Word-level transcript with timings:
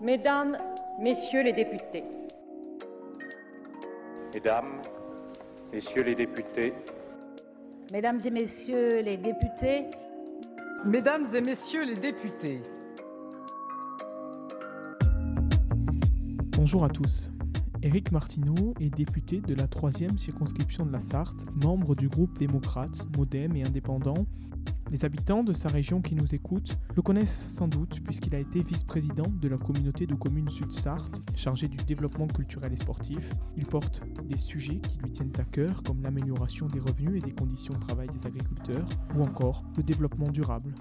Mesdames, 0.00 0.58
Messieurs 1.00 1.42
les 1.42 1.52
députés. 1.52 2.04
Mesdames, 4.34 4.80
Messieurs 5.72 6.02
les 6.02 6.14
députés. 6.14 6.72
Mesdames 7.92 8.20
et 8.24 8.30
Messieurs 8.30 9.02
les 9.02 9.16
députés. 9.16 9.86
Mesdames 10.84 11.26
et 11.34 11.40
Messieurs 11.40 11.84
les 11.84 11.94
députés. 11.94 12.62
Bonjour 16.56 16.84
à 16.84 16.88
tous. 16.88 17.30
Éric 17.82 18.12
Martineau 18.12 18.74
est 18.80 18.90
député 18.90 19.40
de 19.40 19.54
la 19.54 19.66
troisième 19.66 20.16
circonscription 20.16 20.86
de 20.86 20.92
la 20.92 21.00
Sarthe, 21.00 21.46
membre 21.62 21.94
du 21.94 22.08
groupe 22.08 22.38
démocrate, 22.38 23.06
modem 23.16 23.56
et 23.56 23.66
indépendant. 23.66 24.26
Les 24.92 25.06
habitants 25.06 25.42
de 25.42 25.54
sa 25.54 25.70
région 25.70 26.02
qui 26.02 26.14
nous 26.14 26.34
écoutent 26.34 26.76
le 26.94 27.00
connaissent 27.00 27.48
sans 27.48 27.66
doute 27.66 28.00
puisqu'il 28.04 28.34
a 28.34 28.38
été 28.38 28.60
vice-président 28.60 29.24
de 29.40 29.48
la 29.48 29.56
communauté 29.56 30.06
de 30.06 30.14
communes 30.14 30.50
Sud-Sarthe, 30.50 31.22
chargé 31.34 31.66
du 31.66 31.78
développement 31.78 32.26
culturel 32.26 32.74
et 32.74 32.76
sportif. 32.76 33.32
Il 33.56 33.64
porte 33.64 34.02
des 34.28 34.36
sujets 34.36 34.80
qui 34.80 34.98
lui 34.98 35.10
tiennent 35.10 35.32
à 35.38 35.44
cœur 35.44 35.82
comme 35.82 36.02
l'amélioration 36.02 36.66
des 36.66 36.78
revenus 36.78 37.22
et 37.22 37.26
des 37.26 37.32
conditions 37.32 37.72
de 37.72 37.78
travail 37.80 38.08
des 38.08 38.26
agriculteurs 38.26 38.86
ou 39.16 39.22
encore 39.22 39.64
le 39.78 39.82
développement 39.82 40.28
durable. 40.28 40.74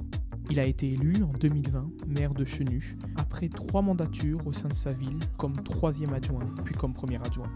Il 0.50 0.60
a 0.60 0.66
été 0.66 0.92
élu 0.92 1.24
en 1.24 1.32
2020 1.32 1.88
maire 2.08 2.34
de 2.34 2.44
Chenu, 2.44 2.98
après 3.16 3.48
trois 3.48 3.82
mandatures 3.82 4.46
au 4.46 4.52
sein 4.52 4.68
de 4.68 4.74
sa 4.74 4.92
ville 4.92 5.20
comme 5.38 5.54
troisième 5.54 6.14
adjoint, 6.14 6.44
puis 6.66 6.76
comme 6.76 6.94
premier 6.94 7.16
adjoint. 7.26 7.50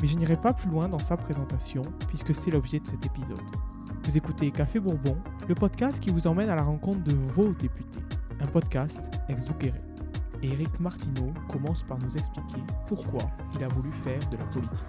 Mais 0.00 0.06
je 0.06 0.16
n'irai 0.16 0.36
pas 0.36 0.52
plus 0.52 0.70
loin 0.70 0.88
dans 0.88 0.98
sa 0.98 1.16
présentation, 1.16 1.82
puisque 2.06 2.36
c'est 2.36 2.52
l'objet 2.52 2.78
de 2.78 2.86
cet 2.86 3.04
épisode. 3.04 3.42
Vous 4.04 4.16
écoutez 4.16 4.50
Café 4.50 4.80
Bourbon, 4.80 5.16
le 5.48 5.54
podcast 5.54 5.98
qui 6.00 6.10
vous 6.10 6.26
emmène 6.26 6.48
à 6.48 6.54
la 6.54 6.62
rencontre 6.62 7.02
de 7.02 7.14
vos 7.34 7.52
députés, 7.52 8.00
un 8.40 8.46
podcast 8.46 9.20
ex 9.28 9.46
Et 10.42 10.52
Eric 10.52 10.80
Martineau 10.80 11.32
commence 11.48 11.82
par 11.82 11.98
nous 11.98 12.16
expliquer 12.16 12.62
pourquoi 12.86 13.22
il 13.54 13.64
a 13.64 13.68
voulu 13.68 13.90
faire 13.90 14.20
de 14.30 14.36
la 14.36 14.44
politique. 14.44 14.84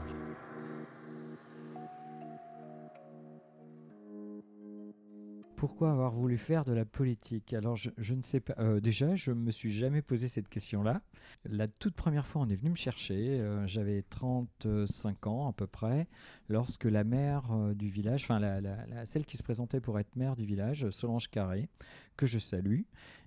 Pourquoi 5.64 5.92
avoir 5.92 6.12
voulu 6.12 6.38
faire 6.38 6.66
de 6.66 6.74
la 6.74 6.84
politique? 6.84 7.54
Alors, 7.54 7.78
je, 7.78 8.14
ne 8.14 8.22
sais 8.22 8.42
pas. 8.42 8.54
Euh, 8.60 8.82
déjà, 8.82 9.16
je 9.16 9.32
me 9.32 9.50
suis 9.50 9.72
jamais 9.72 10.02
posé 10.02 10.28
cette 10.28 10.50
question-là. 10.50 11.02
La 11.46 11.70
toute 11.70 11.96
première 11.96 12.28
fois, 12.28 12.42
on 12.42 12.50
est 12.50 12.56
venu 12.56 12.72
me 12.72 12.76
chercher. 12.76 13.40
Euh, 13.40 13.66
j'avais 13.66 14.02
35 14.02 15.26
ans 15.26 15.48
à 15.48 15.54
peu 15.54 15.66
près, 15.66 16.10
lorsque 16.50 16.84
la 16.84 17.06
maire 17.06 17.50
euh, 17.54 17.74
du 17.74 17.88
village, 17.88 18.24
enfin 18.26 18.40
la, 18.40 18.60
celle 19.06 19.26
qui 19.26 19.38
se 19.38 19.44
présentait 19.44 19.80
pour 19.80 19.98
être 20.00 20.18
maire 20.18 20.36
du 20.36 20.44
village, 20.44 20.90
Solange 20.90 21.30
Carré, 21.30 21.70
que 22.18 22.26
je 22.26 22.40
salue 22.40 22.82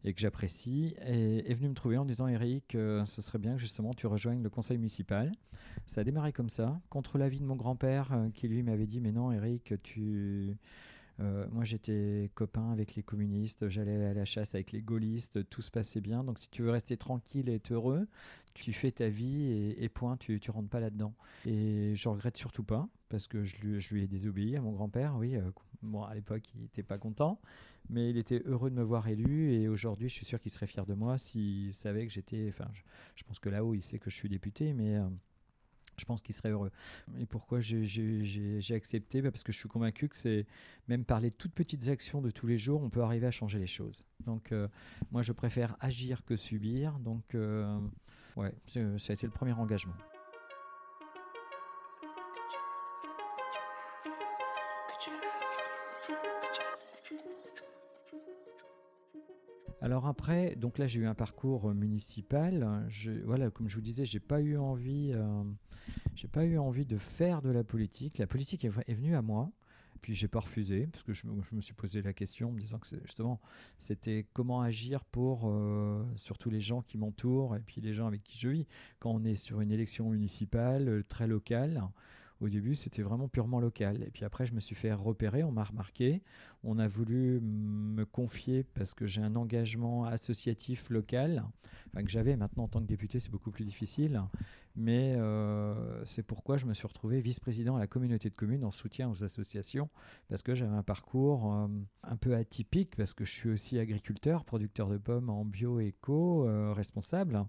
et 0.04 0.12
que 0.12 0.20
j'apprécie, 0.20 0.94
est, 0.98 1.50
est, 1.50 1.54
venue 1.54 1.70
me 1.70 1.74
trouver 1.74 1.96
en 1.96 2.04
disant 2.04 2.28
Eric, 2.28 2.72
ce 2.72 3.22
serait 3.22 3.38
bien 3.38 3.54
que 3.54 3.60
justement 3.60 3.94
tu 3.94 4.06
rejoignes 4.06 4.42
le 4.42 4.50
conseil 4.50 4.76
municipal. 4.76 5.32
Ça 5.86 6.02
a 6.02 6.04
démarré 6.04 6.34
comme 6.34 6.50
ça, 6.50 6.82
contre 6.90 7.16
l'avis 7.16 7.40
de 7.40 7.46
mon 7.46 7.56
grand-père, 7.56 8.14
qui 8.34 8.46
lui 8.46 8.62
m'avait 8.62 8.86
dit 8.86 9.00
mais 9.00 9.12
non, 9.12 9.32
Eric, 9.32 9.72
tu 9.82 10.58
euh, 11.20 11.46
moi, 11.50 11.64
j'étais 11.64 12.30
copain 12.34 12.70
avec 12.72 12.94
les 12.94 13.02
communistes, 13.02 13.68
j'allais 13.68 14.04
à 14.04 14.14
la 14.14 14.24
chasse 14.24 14.54
avec 14.54 14.72
les 14.72 14.82
gaullistes, 14.82 15.48
tout 15.48 15.62
se 15.62 15.70
passait 15.70 16.00
bien. 16.00 16.24
Donc, 16.24 16.38
si 16.38 16.50
tu 16.50 16.62
veux 16.62 16.70
rester 16.70 16.96
tranquille 16.96 17.48
et 17.48 17.54
être 17.54 17.72
heureux, 17.72 18.06
tu 18.54 18.72
fais 18.72 18.90
ta 18.90 19.08
vie 19.08 19.74
et, 19.78 19.88
point, 19.88 20.16
tu, 20.16 20.40
tu 20.40 20.50
rentres 20.50 20.68
pas 20.68 20.80
là-dedans. 20.80 21.14
Et 21.46 21.94
je 21.94 22.08
regrette 22.08 22.36
surtout 22.36 22.64
pas, 22.64 22.88
parce 23.08 23.26
que 23.26 23.44
je 23.44 23.56
lui, 23.94 24.02
ai 24.02 24.06
désobéi 24.06 24.56
à 24.56 24.60
mon 24.60 24.72
grand-père, 24.72 25.16
oui. 25.16 25.36
Euh, 25.36 25.50
bon, 25.82 26.02
à 26.02 26.14
l'époque, 26.14 26.42
il 26.54 26.62
n'était 26.62 26.82
pas 26.82 26.98
content, 26.98 27.40
mais 27.88 28.10
il 28.10 28.18
était 28.18 28.42
heureux 28.44 28.70
de 28.70 28.74
me 28.74 28.82
voir 28.82 29.08
élu. 29.08 29.52
Et 29.52 29.68
aujourd'hui, 29.68 30.08
je 30.08 30.14
suis 30.14 30.26
sûr 30.26 30.40
qu'il 30.40 30.50
serait 30.50 30.66
fier 30.66 30.86
de 30.86 30.94
moi 30.94 31.18
s'il 31.18 31.72
savait 31.72 32.06
que 32.06 32.12
j'étais. 32.12 32.46
Enfin, 32.48 32.68
je, 33.14 33.24
pense 33.24 33.38
que 33.38 33.48
là-haut, 33.48 33.74
il 33.74 33.82
sait 33.82 33.98
que 33.98 34.10
je 34.10 34.16
suis 34.16 34.28
député, 34.28 34.74
mais. 34.74 34.96
Euh, 34.96 35.08
je 35.98 36.04
pense 36.04 36.22
qu'il 36.22 36.34
serait 36.34 36.50
heureux. 36.50 36.70
Et 37.18 37.26
pourquoi 37.26 37.60
j'ai 37.60 38.74
accepté? 38.74 39.22
Bah, 39.22 39.30
Parce 39.30 39.44
que 39.44 39.52
je 39.52 39.58
suis 39.58 39.68
convaincu 39.68 40.08
que 40.08 40.16
c'est 40.16 40.46
même 40.88 41.04
par 41.04 41.20
les 41.20 41.30
toutes 41.30 41.52
petites 41.52 41.88
actions 41.88 42.20
de 42.20 42.30
tous 42.30 42.46
les 42.46 42.58
jours, 42.58 42.82
on 42.82 42.90
peut 42.90 43.02
arriver 43.02 43.26
à 43.26 43.30
changer 43.30 43.58
les 43.58 43.66
choses. 43.66 44.04
Donc 44.24 44.52
euh, 44.52 44.68
moi, 45.10 45.22
je 45.22 45.32
préfère 45.32 45.76
agir 45.80 46.24
que 46.24 46.36
subir. 46.36 46.98
Donc 46.98 47.34
euh, 47.34 47.78
ouais, 48.36 48.52
ça 48.66 48.80
a 48.80 49.12
été 49.12 49.26
le 49.26 49.32
premier 49.32 49.52
engagement. 49.52 49.94
Alors 59.86 60.06
après, 60.08 60.56
donc 60.56 60.78
là 60.78 60.88
j'ai 60.88 60.98
eu 60.98 61.06
un 61.06 61.14
parcours 61.14 61.72
municipal. 61.72 62.84
Je, 62.88 63.12
voilà, 63.24 63.52
comme 63.52 63.68
je 63.68 63.76
vous 63.76 63.80
disais, 63.80 64.04
j'ai 64.04 64.18
pas 64.18 64.40
eu 64.40 64.58
envie, 64.58 65.12
euh, 65.14 65.44
pas 66.32 66.44
eu 66.44 66.58
envie 66.58 66.84
de 66.84 66.98
faire 66.98 67.40
de 67.40 67.50
la 67.50 67.62
politique. 67.62 68.18
La 68.18 68.26
politique 68.26 68.64
est, 68.64 68.92
venue 68.92 69.14
à 69.14 69.22
moi. 69.22 69.52
Puis 70.02 70.12
j'ai 70.12 70.26
pas 70.26 70.40
refusé 70.40 70.88
parce 70.88 71.04
que 71.04 71.12
je, 71.12 71.28
me 71.52 71.60
suis 71.60 71.72
posé 71.72 72.02
la 72.02 72.12
question 72.12 72.48
en 72.48 72.52
me 72.52 72.58
disant 72.58 72.80
que 72.80 72.88
justement 73.04 73.40
c'était 73.78 74.26
comment 74.32 74.60
agir 74.60 75.04
pour 75.04 75.42
euh, 75.44 76.04
surtout 76.16 76.50
les 76.50 76.60
gens 76.60 76.82
qui 76.82 76.98
m'entourent 76.98 77.54
et 77.54 77.60
puis 77.60 77.80
les 77.80 77.94
gens 77.94 78.08
avec 78.08 78.24
qui 78.24 78.40
je 78.40 78.48
vis. 78.48 78.66
Quand 78.98 79.12
on 79.12 79.22
est 79.22 79.36
sur 79.36 79.60
une 79.60 79.70
élection 79.70 80.10
municipale 80.10 80.88
euh, 80.88 81.04
très 81.04 81.28
locale, 81.28 81.84
au 82.40 82.48
début, 82.48 82.74
c'était 82.74 83.02
vraiment 83.02 83.28
purement 83.28 83.60
local. 83.60 84.02
Et 84.02 84.10
puis 84.10 84.24
après, 84.24 84.46
je 84.46 84.52
me 84.52 84.60
suis 84.60 84.74
fait 84.74 84.92
repérer, 84.92 85.42
on 85.42 85.52
m'a 85.52 85.64
remarqué. 85.64 86.22
On 86.62 86.78
a 86.78 86.88
voulu 86.88 87.40
me 87.40 88.04
confier 88.04 88.62
parce 88.62 88.94
que 88.94 89.06
j'ai 89.06 89.22
un 89.22 89.36
engagement 89.36 90.04
associatif 90.04 90.90
local, 90.90 91.44
que 91.94 92.10
j'avais 92.10 92.36
maintenant 92.36 92.64
en 92.64 92.68
tant 92.68 92.80
que 92.80 92.86
député, 92.86 93.20
c'est 93.20 93.30
beaucoup 93.30 93.50
plus 93.50 93.64
difficile. 93.64 94.22
Mais 94.74 95.14
euh, 95.16 96.04
c'est 96.04 96.22
pourquoi 96.22 96.58
je 96.58 96.66
me 96.66 96.74
suis 96.74 96.86
retrouvé 96.86 97.20
vice-président 97.20 97.76
à 97.76 97.78
la 97.78 97.86
communauté 97.86 98.28
de 98.28 98.34
communes 98.34 98.64
en 98.64 98.70
soutien 98.70 99.08
aux 99.08 99.24
associations, 99.24 99.88
parce 100.28 100.42
que 100.42 100.54
j'avais 100.54 100.76
un 100.76 100.82
parcours 100.82 101.52
euh, 101.52 101.68
un 102.02 102.16
peu 102.16 102.34
atypique, 102.34 102.94
parce 102.96 103.14
que 103.14 103.24
je 103.24 103.30
suis 103.30 103.48
aussi 103.48 103.78
agriculteur, 103.78 104.44
producteur 104.44 104.88
de 104.88 104.98
pommes 104.98 105.30
en 105.30 105.46
bio-éco, 105.46 106.46
euh, 106.46 106.74
responsable. 106.74 107.42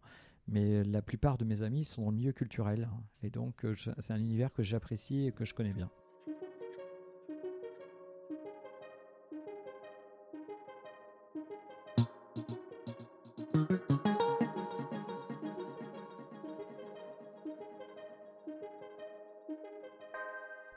Mais 0.49 0.83
la 0.83 1.01
plupart 1.01 1.37
de 1.37 1.43
mes 1.43 1.61
amis 1.61 1.83
sont 1.83 2.03
dans 2.03 2.11
le 2.11 2.15
milieu 2.17 2.31
culturel. 2.31 2.89
Et 3.21 3.29
donc, 3.29 3.65
euh, 3.65 3.75
c'est 3.75 4.13
un 4.13 4.19
univers 4.19 4.53
que 4.53 4.63
j'apprécie 4.63 5.27
et 5.27 5.31
que 5.31 5.43
je 5.43 5.53
connais 5.53 5.73
bien. 5.73 5.89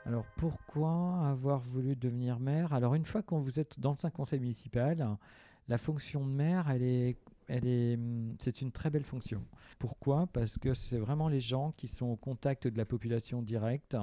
Alors 0.05 0.25
pourquoi 0.35 1.29
avoir 1.29 1.59
voulu 1.61 1.95
devenir 1.95 2.37
maire? 2.39 2.73
Alors 2.73 2.95
une 2.95 3.05
fois 3.05 3.21
qu'on 3.21 3.39
vous 3.39 3.61
êtes 3.61 3.79
dans 3.79 3.95
le 4.03 4.09
conseil 4.09 4.41
municipal, 4.41 5.17
la 5.69 5.77
fonction 5.77 6.25
de 6.25 6.31
maire, 6.31 6.69
elle 6.69 6.83
est 6.83 7.17
hum, 7.59 8.35
c'est 8.39 8.61
une 8.61 8.71
très 8.71 8.89
belle 8.89 9.03
fonction. 9.03 9.43
Pourquoi? 9.79 10.27
Parce 10.27 10.57
que 10.57 10.73
c'est 10.73 10.97
vraiment 10.97 11.27
les 11.27 11.39
gens 11.39 11.73
qui 11.77 11.87
sont 11.87 12.07
au 12.07 12.15
contact 12.15 12.67
de 12.67 12.77
la 12.77 12.85
population 12.85 13.41
directe. 13.41 13.97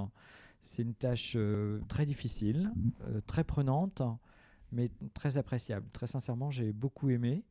C'est 0.60 0.82
une 0.82 0.94
tâche 0.94 1.34
euh, 1.36 1.80
très 1.88 2.04
difficile, 2.04 2.72
euh, 3.06 3.20
très 3.26 3.44
prenante, 3.44 4.02
mais 4.72 4.90
très 5.14 5.36
appréciable. 5.36 5.88
Très 5.90 6.06
sincèrement, 6.06 6.50
j'ai 6.50 6.72
beaucoup 6.72 7.10
aimé. 7.10 7.44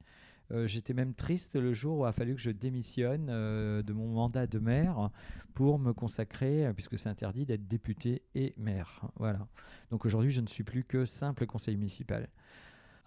Euh, 0.52 0.68
j'étais 0.68 0.94
même 0.94 1.13
triste 1.13 1.56
le 1.56 1.74
jour 1.74 2.00
où 2.00 2.06
il 2.06 2.09
a 2.09 2.12
fallu 2.12 2.35
que 2.35 2.41
je 2.41 2.52
démissionne 2.52 3.28
de 3.28 3.94
mon 3.94 4.08
mandat 4.08 4.47
de 4.47 4.59
maire 4.59 5.09
pour 5.53 5.79
me 5.79 5.94
consacrer, 5.94 6.72
puisque 6.74 7.00
c'est 7.00 7.09
interdit 7.09 7.46
d'être 7.46 7.68
député 7.68 8.24
et 8.35 8.53
maire. 8.58 9.02
Voilà. 9.16 9.47
Donc 9.90 10.06
aujourd'hui, 10.06 10.31
je 10.31 10.41
ne 10.41 10.47
suis 10.47 10.64
plus 10.64 10.84
que 10.84 11.06
simple 11.06 11.46
conseiller 11.46 11.78
municipal. 11.78 12.29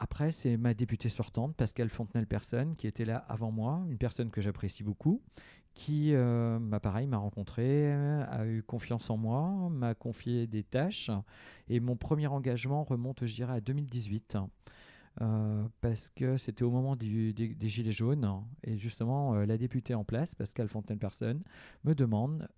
Après, 0.03 0.33
c'est 0.33 0.57
ma 0.57 0.73
députée 0.73 1.11
sortante, 1.11 1.55
Pascal 1.55 1.91
Fontenelle-Personne, 1.91 2.75
qui 2.75 2.87
était 2.87 3.05
là 3.05 3.19
avant 3.29 3.51
moi, 3.53 3.85
une 3.91 3.99
personne 3.99 4.31
que 4.31 4.41
j'apprécie 4.41 4.83
beaucoup, 4.83 5.21
qui, 5.75 6.15
euh, 6.15 6.59
bah, 6.59 6.81
m'a 6.83 7.17
rencontré, 7.19 7.93
a 7.93 8.47
eu 8.47 8.63
confiance 8.63 9.11
en 9.11 9.19
moi, 9.19 9.69
m'a 9.71 9.95
confié 9.95 10.47
des 10.47 10.63
tâches. 10.63 11.11
Et 11.69 11.81
mon 11.81 11.97
premier 11.97 12.29
engagement 12.29 12.83
remonte, 12.83 13.27
je 13.27 13.35
dirais, 13.35 13.53
à 13.53 13.61
2018. 13.61 14.39
Euh, 15.21 15.65
parce 15.83 16.09
que 16.09 16.39
c'était 16.39 16.63
au 16.63 16.71
moment 16.71 16.97
des, 16.97 17.35
Gilets 17.61 17.93
jaunes. 17.93 18.43
Et 18.65 18.79
justement, 18.79 19.35
euh, 19.35 19.45
la 19.45 19.59
députée 19.59 19.95
en 19.95 20.05
place, 20.05 20.35
Pascal 20.35 20.69
Fontaine-Personne, 20.69 21.43
me 21.85 21.95
demande 21.95 22.49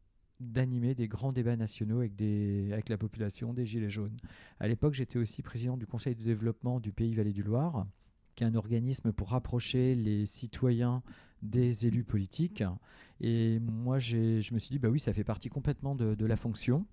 d'animer 0.42 0.94
des 0.94 1.08
grands 1.08 1.32
débats 1.32 1.56
nationaux 1.56 1.98
avec, 1.98 2.14
des, 2.16 2.70
avec 2.72 2.88
la 2.88 2.98
population 2.98 3.52
des 3.54 3.64
Gilets 3.64 3.90
jaunes. 3.90 4.16
À 4.60 4.68
l'époque, 4.68 4.94
j'étais 4.94 5.18
aussi 5.18 5.42
président 5.42 5.76
du 5.76 5.86
Conseil 5.86 6.14
de 6.14 6.22
développement 6.22 6.80
du 6.80 6.92
Pays 6.92 7.14
Vallée 7.14 7.32
du 7.32 7.42
Loir, 7.42 7.86
qui 8.34 8.44
est 8.44 8.46
un 8.46 8.54
organisme 8.54 9.12
pour 9.12 9.30
rapprocher 9.30 9.94
les 9.94 10.26
citoyens 10.26 11.02
des 11.42 11.86
élus 11.86 12.04
politiques. 12.04 12.62
Et 13.24 13.60
moi, 13.60 14.00
je 14.00 14.52
me 14.52 14.58
suis 14.58 14.70
dit, 14.70 14.80
bah 14.80 14.88
oui, 14.88 14.98
ça 14.98 15.12
fait 15.12 15.22
partie 15.22 15.48
complètement 15.48 15.94
de, 15.94 16.26
la 16.26 16.36
fonction. 16.36 16.84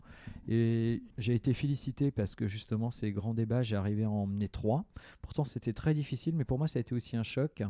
Et 0.47 1.01
j'ai 1.17 1.33
été 1.33 1.55
félicité 1.55 2.11
parce 2.11 2.35
que 2.35 2.47
justement, 2.47 2.91
ces 2.91 3.11
grands 3.11 3.33
débats, 3.33 3.63
j'ai 3.63 3.75
arrivé 3.75 4.03
à 4.03 4.11
en 4.11 4.27
mener 4.27 4.47
trois. 4.47 4.85
Pourtant, 5.23 5.43
c'était 5.43 5.73
très 5.73 5.95
difficile, 5.95 6.35
mais 6.35 6.45
pour 6.45 6.59
moi, 6.59 6.67
ça 6.67 6.77
a 6.77 6.81
été 6.81 6.93
aussi 6.93 7.17
un 7.17 7.23
choc 7.23 7.63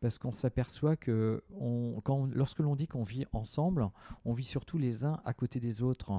parce 0.00 0.18
qu'on 0.18 0.32
s'aperçoit 0.32 0.96
que 0.96 1.44
quand 2.02 2.26
lorsque 2.34 2.58
l'on 2.58 2.74
dit 2.74 2.88
qu'on 2.88 3.04
vit 3.04 3.26
ensemble, 3.32 3.88
on 4.24 4.32
vit 4.32 4.44
surtout 4.44 4.78
les 4.78 5.04
uns 5.04 5.20
à 5.24 5.32
côté 5.32 5.60
des 5.60 5.82
autres. 5.82 6.10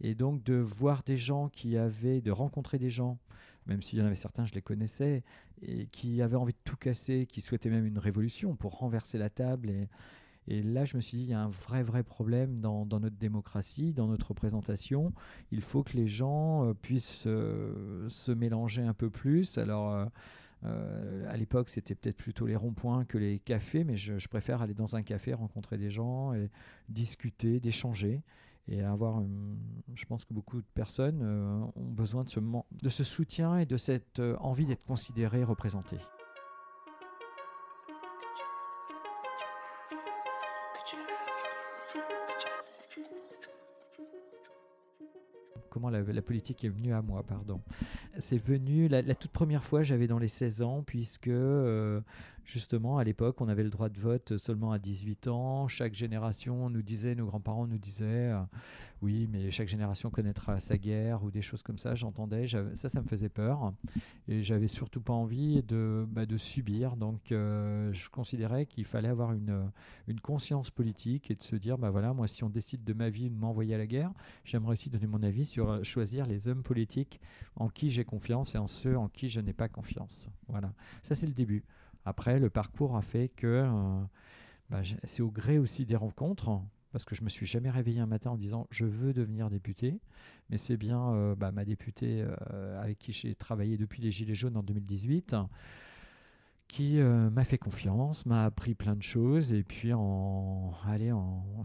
Et 0.00 0.14
donc 0.14 0.42
de 0.42 0.54
voir 0.54 1.02
des 1.04 1.18
gens 1.18 1.48
qui 1.48 1.76
avaient, 1.76 2.20
de 2.20 2.32
rencontrer 2.32 2.78
des 2.78 2.90
gens, 2.90 3.18
même 3.66 3.82
s'il 3.82 3.98
y 3.98 4.02
en 4.02 4.06
avait 4.06 4.16
certains, 4.16 4.44
je 4.44 4.54
les 4.54 4.62
connaissais, 4.62 5.22
et 5.62 5.86
qui 5.86 6.20
avaient 6.22 6.36
envie 6.36 6.52
de 6.54 6.58
tout 6.64 6.76
casser, 6.76 7.26
qui 7.26 7.40
souhaitaient 7.40 7.70
même 7.70 7.86
une 7.86 7.98
révolution 7.98 8.56
pour 8.56 8.78
renverser 8.78 9.18
la 9.18 9.30
table. 9.30 9.70
Et, 9.70 9.88
et 10.50 10.62
là, 10.62 10.86
je 10.86 10.96
me 10.96 11.02
suis 11.02 11.18
dit, 11.18 11.24
il 11.24 11.28
y 11.28 11.34
a 11.34 11.40
un 11.40 11.50
vrai, 11.50 11.82
vrai 11.82 12.02
problème 12.02 12.58
dans, 12.60 12.86
notre 12.86 13.16
démocratie, 13.16 13.92
dans 13.92 14.06
notre 14.06 14.28
représentation. 14.28 15.12
Il 15.52 15.60
faut 15.60 15.82
que 15.82 15.94
les 15.94 16.06
gens 16.06 16.64
euh, 16.64 16.72
puissent 16.72 17.24
euh, 17.26 18.08
se 18.08 18.32
mélanger 18.32 18.82
un 18.82 18.94
peu 18.94 19.10
plus. 19.10 19.58
Alors, 19.58 20.08
euh, 20.64 21.30
à 21.30 21.36
l'époque, 21.36 21.68
c'était 21.68 21.94
peut-être 21.94 22.16
plutôt 22.16 22.46
les 22.46 22.56
ronds-points 22.56 23.04
que 23.04 23.18
les 23.18 23.38
cafés, 23.40 23.84
mais 23.84 23.98
je, 23.98 24.26
préfère 24.26 24.62
aller 24.62 24.72
dans 24.72 24.96
un 24.96 25.02
café, 25.02 25.34
rencontrer 25.34 25.76
des 25.76 25.90
gens 25.90 26.32
et 26.32 26.50
discuter, 26.88 27.60
d'échanger 27.60 28.22
et 28.68 28.82
avoir. 28.82 29.22
je 29.94 30.04
pense 30.06 30.24
que 30.24 30.34
beaucoup 30.34 30.58
de 30.58 30.66
personnes 30.74 31.22
ont 31.22 31.90
besoin 31.90 32.24
de 32.24 32.88
ce, 32.88 33.04
soutien 33.04 33.58
et 33.58 33.66
de 33.66 33.78
cette 33.78 34.20
envie 34.40 34.66
d'être 34.66 34.84
considérées, 34.84 35.42
représentées. 35.42 36.00
Comment 45.78 45.90
la, 45.90 46.22
politique 46.22 46.64
est 46.64 46.68
venue 46.68 46.92
à 46.92 47.02
moi, 47.02 47.22
pardon. 47.22 47.60
C'est 48.18 48.42
venu, 48.42 48.88
la, 48.88 49.02
toute 49.14 49.30
première 49.30 49.64
fois, 49.64 49.82
j'avais 49.82 50.08
dans 50.08 50.18
les 50.18 50.28
16 50.28 50.62
ans, 50.62 50.82
puisque 50.84 51.28
euh, 51.28 52.00
justement, 52.48 52.96
à 52.98 53.04
l'époque, 53.04 53.40
on 53.40 53.48
avait 53.48 53.62
le 53.62 53.68
droit 53.68 53.90
de 53.90 54.00
vote 54.00 54.38
seulement 54.38 54.72
à 54.72 54.78
18 54.78 55.28
ans. 55.28 55.68
Chaque 55.68 55.94
génération 55.94 56.70
nous 56.70 56.82
disait, 56.82 57.14
nos 57.14 57.26
grands-parents 57.26 57.66
nous 57.66 57.76
disaient, 57.78 58.32
euh, 58.32 58.40
oui, 59.02 59.28
mais 59.30 59.50
chaque 59.50 59.68
génération 59.68 60.10
connaîtra 60.10 60.58
sa 60.58 60.78
guerre 60.78 61.22
ou 61.22 61.30
des 61.30 61.42
choses 61.42 61.62
comme 61.62 61.76
ça. 61.76 61.94
J'entendais, 61.94 62.48
ça, 62.48 62.88
ça 62.88 63.02
me 63.02 63.06
faisait 63.06 63.28
peur. 63.28 63.74
Et 64.28 64.42
j'avais 64.42 64.66
surtout 64.66 65.02
pas 65.02 65.12
envie 65.12 65.62
de, 65.62 66.06
bah, 66.10 66.22
subir. 66.38 66.96
Donc, 66.96 67.32
euh, 67.32 67.92
je 67.92 68.08
considérais 68.08 68.64
qu'il 68.64 68.84
fallait 68.84 69.08
avoir 69.08 69.34
une, 69.34 69.70
conscience 70.22 70.70
politique 70.70 71.30
et 71.30 71.34
de 71.34 71.42
se 71.42 71.54
dire, 71.54 71.76
bah 71.76 71.90
voilà, 71.90 72.14
moi, 72.14 72.28
si 72.28 72.44
on 72.44 72.50
décide 72.50 72.82
de 72.82 72.92
ma 72.94 73.10
vie 73.10 73.28
de 73.28 73.36
m'envoyer 73.36 73.74
à 73.74 73.78
la 73.78 73.86
guerre, 73.86 74.12
j'aimerais 74.44 74.72
aussi 74.72 74.88
donner 74.88 75.06
mon 75.06 75.22
avis 75.22 75.44
sur 75.44 75.84
choisir 75.84 76.26
les 76.26 76.48
hommes 76.48 76.62
politiques 76.62 77.20
en 77.56 77.68
qui 77.68 77.90
j'ai 77.90 78.04
confiance 78.04 78.54
et 78.54 78.58
en 78.58 78.66
ceux 78.66 78.96
en 78.96 79.08
qui 79.08 79.28
je 79.28 79.40
n'ai 79.40 79.52
pas 79.52 79.68
confiance. 79.68 80.28
Voilà, 80.48 80.72
ça 81.02 81.14
c'est 81.14 81.26
le 81.26 81.34
début. 81.34 81.64
Après, 82.04 82.38
le 82.38 82.50
parcours 82.50 82.96
a 82.96 83.02
fait 83.02 83.28
que 83.28 83.46
euh, 83.46 84.00
bah, 84.70 84.82
c'est 85.04 85.22
au 85.22 85.30
gré 85.30 85.58
aussi 85.58 85.84
des 85.84 85.96
rencontres, 85.96 86.60
parce 86.92 87.04
que 87.04 87.14
je 87.14 87.22
me 87.22 87.28
suis 87.28 87.46
jamais 87.46 87.70
réveillé 87.70 88.00
un 88.00 88.06
matin 88.06 88.30
en 88.30 88.36
disant 88.36 88.66
je 88.70 88.84
veux 88.84 89.12
devenir 89.12 89.50
député, 89.50 90.00
mais 90.50 90.58
c'est 90.58 90.76
bien 90.76 91.12
euh, 91.12 91.34
bah, 91.34 91.52
ma 91.52 91.64
députée 91.64 92.24
euh, 92.52 92.82
avec 92.82 92.98
qui 92.98 93.12
j'ai 93.12 93.34
travaillé 93.34 93.76
depuis 93.76 94.02
les 94.02 94.10
Gilets 94.10 94.34
jaunes 94.34 94.56
en 94.56 94.62
2018 94.62 95.36
qui 96.66 96.98
m'a 96.98 97.44
fait 97.44 97.56
confiance, 97.56 98.26
m'a 98.26 98.44
appris 98.44 98.74
plein 98.74 98.94
de 98.94 99.02
choses. 99.02 99.54
Et 99.54 99.64
puis, 99.64 99.94
en, 99.94 100.74
allez, 100.86 101.10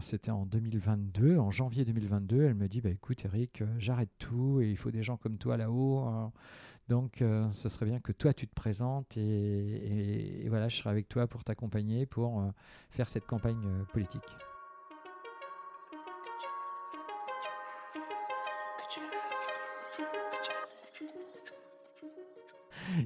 c'était 0.00 0.30
en 0.30 0.46
2022, 0.46 1.36
en 1.36 1.50
janvier 1.50 1.84
2022, 1.84 2.44
elle 2.44 2.54
me 2.54 2.68
dit 2.68 2.80
bah, 2.80 2.88
écoute, 2.88 3.22
Eric, 3.26 3.62
j'arrête 3.76 4.08
tout 4.16 4.62
et 4.62 4.70
il 4.70 4.78
faut 4.78 4.90
des 4.90 5.02
gens 5.02 5.18
comme 5.18 5.36
toi 5.36 5.58
là-haut. 5.58 6.32
Donc, 6.88 7.22
euh, 7.22 7.48
ce 7.50 7.68
serait 7.70 7.86
bien 7.86 7.98
que 7.98 8.12
toi, 8.12 8.34
tu 8.34 8.46
te 8.46 8.54
présentes 8.54 9.16
et, 9.16 10.46
voilà, 10.48 10.68
je 10.68 10.76
serai 10.76 10.90
avec 10.90 11.08
toi 11.08 11.26
pour 11.26 11.42
t'accompagner, 11.42 12.04
pour 12.04 12.40
euh, 12.40 12.50
faire 12.90 13.08
cette 13.08 13.26
campagne 13.26 13.62
euh, 13.64 13.84
politique. 13.84 14.22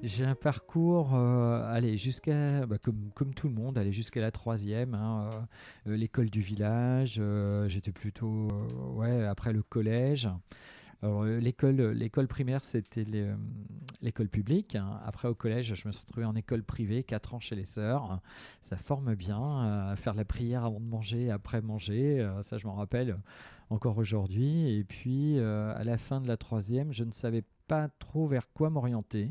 J'ai 0.03 0.25
un 0.25 0.35
parcours, 0.35 1.15
allez, 1.15 1.97
jusqu'à, 1.97 2.67
bah, 2.67 2.77
comme, 2.79 3.11
comme, 3.15 3.33
tout 3.33 3.49
le 3.49 3.55
monde, 3.55 3.79
aller 3.79 3.93
jusqu'à 3.93 4.21
la 4.21 4.31
troisième, 4.31 4.95
hein, 4.95 5.31
l'école 5.87 6.29
du 6.29 6.41
village, 6.41 7.23
j'étais 7.69 7.93
plutôt, 7.93 8.49
ouais, 8.97 9.25
après 9.25 9.53
le 9.53 9.63
collège. 9.63 10.29
Euh, 11.05 11.39
l'école, 11.39 11.81
l'école 11.93 12.27
primaire, 12.27 12.65
c'était 12.65 13.05
euh, 13.15 13.37
l'école 14.03 14.29
publique. 14.29 14.75
Hein. 14.75 15.00
Après, 15.06 15.29
au 15.29 15.35
collège, 15.35 15.75
je 15.75 15.87
me 15.87 15.93
suis 15.93 16.03
retrouvé 16.03 16.27
en 16.27 16.35
école 16.35 16.62
privée, 16.62 17.05
4 17.05 17.35
ans 17.35 17.41
chez 17.41 17.55
les 17.55 17.65
sœurs. 17.65 18.21
Ça 18.62 18.77
forme 18.77 19.15
bien, 19.15 19.95
faire 19.97 20.15
la 20.15 20.25
prière 20.25 20.65
avant 20.65 20.81
de 20.81 20.87
manger, 20.87 21.31
après 21.31 21.61
manger. 21.61 22.21
Euh, 22.21 22.43
ça, 22.43 22.59
je 22.59 22.67
m'en 22.67 22.75
rappelle 22.75 23.17
encore 23.71 23.99
aujourd'hui. 23.99 24.77
Et 24.77 24.85
puis, 24.85 25.39
à 25.39 25.85
la 25.85 25.99
fin 25.99 26.21
de 26.21 26.29
la 26.29 26.37
troisième, 26.37 26.93
je 26.93 27.05
ne 27.05 27.12
savais 27.12 27.45
pas 27.69 27.89
trop 27.99 28.27
vers 28.27 28.50
quoi 28.53 28.71
m'orienter 28.71 29.31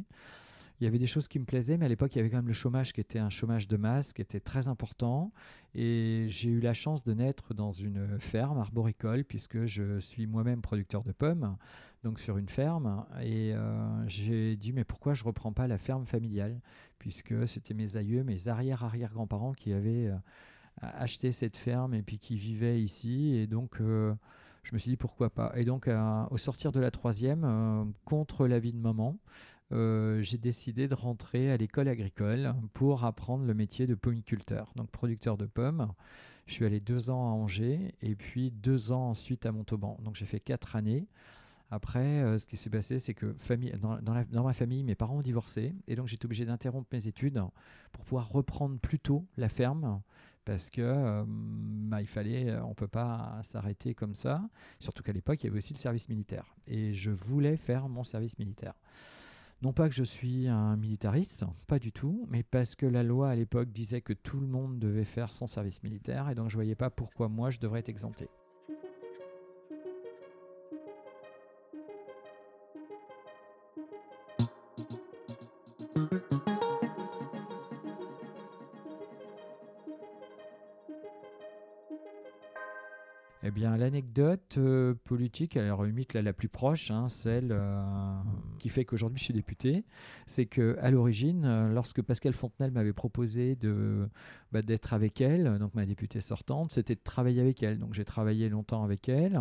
il 0.79 0.83
y 0.83 0.87
avait 0.87 0.99
des 0.99 1.07
choses 1.07 1.27
qui 1.27 1.39
me 1.39 1.45
plaisaient, 1.45 1.77
mais 1.77 1.85
à 1.85 1.89
l'époque, 1.89 2.13
il 2.15 2.19
y 2.19 2.21
avait 2.21 2.29
quand 2.29 2.37
même 2.37 2.47
le 2.47 2.53
chômage 2.53 2.93
qui 2.93 3.01
était 3.01 3.17
un 3.17 3.31
chômage 3.31 3.67
de 3.67 3.77
masse, 3.77 4.13
qui 4.13 4.21
était 4.21 4.39
très 4.39 4.67
important. 4.67 5.31
Et 5.73 6.25
j'ai 6.29 6.49
eu 6.49 6.59
la 6.59 6.73
chance 6.73 7.03
de 7.03 7.13
naître 7.13 7.55
dans 7.55 7.71
une 7.71 8.19
ferme 8.19 8.59
arboricole, 8.59 9.23
puisque 9.23 9.65
je 9.65 9.99
suis 9.99 10.27
moi-même 10.27 10.61
producteur 10.61 11.03
de 11.03 11.11
pommes, 11.11 11.57
donc 12.03 12.19
sur 12.19 12.37
une 12.37 12.49
ferme. 12.49 13.05
Et 13.21 13.53
euh, 13.55 14.07
j'ai 14.07 14.55
dit, 14.55 14.71
mais 14.71 14.83
pourquoi 14.83 15.15
je 15.15 15.23
ne 15.23 15.27
reprends 15.27 15.51
pas 15.51 15.67
la 15.67 15.79
ferme 15.79 16.05
familiale? 16.05 16.61
Puisque 16.99 17.47
c'était 17.47 17.73
mes 17.73 17.97
aïeux, 17.97 18.23
mes 18.23 18.47
arrière-arrière-grands-parents 18.47 19.53
qui 19.53 19.73
avaient 19.73 20.07
euh, 20.07 20.17
acheté 20.81 21.31
cette 21.31 21.55
ferme 21.55 21.95
et 21.95 22.03
puis 22.03 22.19
qui 22.19 22.35
vivaient 22.35 22.81
ici. 22.81 23.35
Et 23.35 23.47
donc. 23.47 23.81
Euh, 23.81 24.13
je 24.63 24.75
me 24.75 24.79
suis 24.79 24.91
dit 24.91 24.97
pourquoi 24.97 25.29
pas? 25.29 25.53
Et 25.55 25.63
donc, 25.63 25.89
au 26.29 26.37
sortir 26.37 26.73
de 26.73 26.81
la 26.81 26.91
troisième, 26.91 27.93
contre 28.03 28.47
l'avis 28.47 28.73
de 28.73 28.77
maman, 28.77 29.17
euh, 29.73 30.21
j'ai 30.21 30.37
décidé 30.37 30.87
de 30.87 30.95
rentrer 30.95 31.51
à 31.51 31.57
l'école 31.57 31.89
agricole 31.89 32.55
pour 32.73 33.03
apprendre 33.03 33.45
le 33.45 33.53
métier 33.53 33.85
de 33.85 33.95
pomiculteur, 33.95 34.71
donc 34.75 34.89
producteur 34.91 35.37
de 35.37 35.45
pommes. 35.45 35.91
Je 36.45 36.53
suis 36.53 36.65
allé 36.65 36.79
deux 36.79 37.09
ans 37.09 37.29
à 37.29 37.33
Angers 37.33 37.93
et 38.01 38.15
puis 38.15 38.51
deux 38.51 38.93
ans 38.93 39.09
ensuite 39.09 39.45
à 39.45 39.51
Montauban. 39.51 39.97
Donc 40.01 40.15
j'ai 40.15 40.25
fait 40.25 40.39
quatre 40.39 40.77
années. 40.77 41.07
Après, 41.69 41.99
euh, 41.99 42.37
ce 42.37 42.45
qui 42.45 42.55
s'est 42.55 42.69
passé, 42.69 42.97
c'est 42.97 43.13
que 43.13 43.35
dans, 43.75 44.43
ma 44.43 44.53
famille, 44.53 44.85
mes 44.85 44.95
parents 44.95 45.17
ont 45.17 45.21
divorcé 45.21 45.75
et 45.89 45.97
donc 45.97 46.07
j'étais 46.07 46.25
obligé 46.25 46.45
d'interrompre 46.45 46.87
mes 46.93 47.09
études 47.09 47.43
pour 47.91 48.05
pouvoir 48.05 48.29
reprendre 48.29 48.79
plus 48.79 48.99
tôt 48.99 49.25
la 49.35 49.49
ferme 49.49 50.01
parce 50.45 50.69
que 50.69 50.81
euh, 50.81 51.25
bah, 51.27 52.01
fallait, 52.05 52.57
on 52.61 52.73
peut 52.73 52.87
pas 52.87 53.37
s'arrêter 53.43 53.93
comme 53.93 54.15
ça. 54.15 54.49
Surtout 54.79 55.03
qu'à 55.03 55.11
l'époque, 55.11 55.43
il 55.43 55.47
y 55.47 55.49
avait 55.49 55.57
aussi 55.57 55.73
le 55.73 55.79
service 55.79 56.07
militaire 56.07 56.55
et 56.67 56.93
je 56.93 57.11
voulais 57.11 57.57
faire 57.57 57.89
mon 57.89 58.05
service 58.05 58.39
militaire. 58.39 58.75
Non 59.63 59.73
pas 59.73 59.89
que 59.89 59.95
je 59.95 60.03
suis 60.03 60.47
un 60.47 60.75
militariste, 60.75 61.43
pas 61.65 61.79
du 61.79 61.91
tout, 61.91 62.27
mais 62.29 62.43
parce 62.43 62.75
que 62.75 62.85
la 62.85 63.01
loi 63.01 63.29
à 63.29 63.35
l'époque 63.35 63.71
disait 63.71 64.01
que 64.01 64.13
tout 64.13 64.39
le 64.39 64.45
monde 64.45 64.77
devait 64.77 65.03
faire 65.03 65.31
son 65.31 65.47
service 65.47 65.81
militaire, 65.81 66.29
et 66.29 66.35
donc 66.35 66.49
je 66.49 66.55
ne 66.55 66.57
voyais 66.57 66.75
pas 66.75 66.91
pourquoi 66.91 67.27
moi 67.27 67.49
je 67.49 67.59
devrais 67.59 67.79
être 67.79 67.89
exempté. 67.89 68.29
Eh 83.47 83.51
bien, 83.51 83.77
l'anecdote 83.77 84.55
euh, 84.57 84.93
politique, 85.05 85.55
alors 85.55 85.85
limite 85.85 86.15
la, 86.15 86.33
plus 86.33 86.49
proche, 86.49 86.91
hein, 86.91 87.07
celle 87.07 87.53
euh, 87.53 88.13
qui 88.59 88.67
fait 88.67 88.83
qu'aujourd'hui 88.83 89.19
je 89.19 89.23
suis 89.23 89.33
député, 89.33 89.85
c'est 90.25 90.45
que 90.45 90.77
à 90.81 90.91
l'origine, 90.91 91.45
euh, 91.45 91.69
lorsque 91.69 92.01
Pascal 92.01 92.33
Fontenelle 92.33 92.71
m'avait 92.71 92.91
proposé 92.91 93.57
bah, 94.51 94.61
d'être 94.61 94.93
avec 94.93 95.21
elle, 95.21 95.59
donc 95.59 95.75
ma 95.75 95.85
députée 95.85 96.19
sortante, 96.19 96.73
c'était 96.73 96.95
de 96.95 96.99
travailler 97.01 97.39
avec 97.39 97.63
elle. 97.63 97.79
Donc 97.79 97.93
j'ai 97.93 98.03
travaillé 98.03 98.49
longtemps 98.49 98.83
avec 98.83 99.07
elle. 99.07 99.39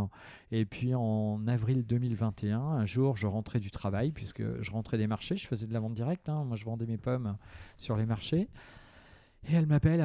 Et 0.52 0.66
puis 0.66 0.94
en 0.94 1.44
avril 1.48 1.84
2021, 1.84 2.60
un 2.60 2.86
jour, 2.86 3.16
je 3.16 3.26
rentrais 3.26 3.58
du 3.58 3.72
travail 3.72 4.12
puisque 4.12 4.44
je 4.62 4.70
rentrais 4.70 4.98
des 4.98 5.08
marchés, 5.08 5.36
je 5.36 5.48
faisais 5.48 5.66
de 5.66 5.72
la 5.72 5.80
vente 5.80 5.94
directe. 5.94 6.28
Hein. 6.28 6.44
moi, 6.44 6.56
je 6.56 6.64
vendais 6.64 6.86
mes 6.86 6.98
pommes 6.98 7.36
sur 7.76 7.96
les 7.96 8.06
marchés. 8.06 8.48
Et 9.48 9.54
elle 9.54 9.66
m'appelle 9.66 10.04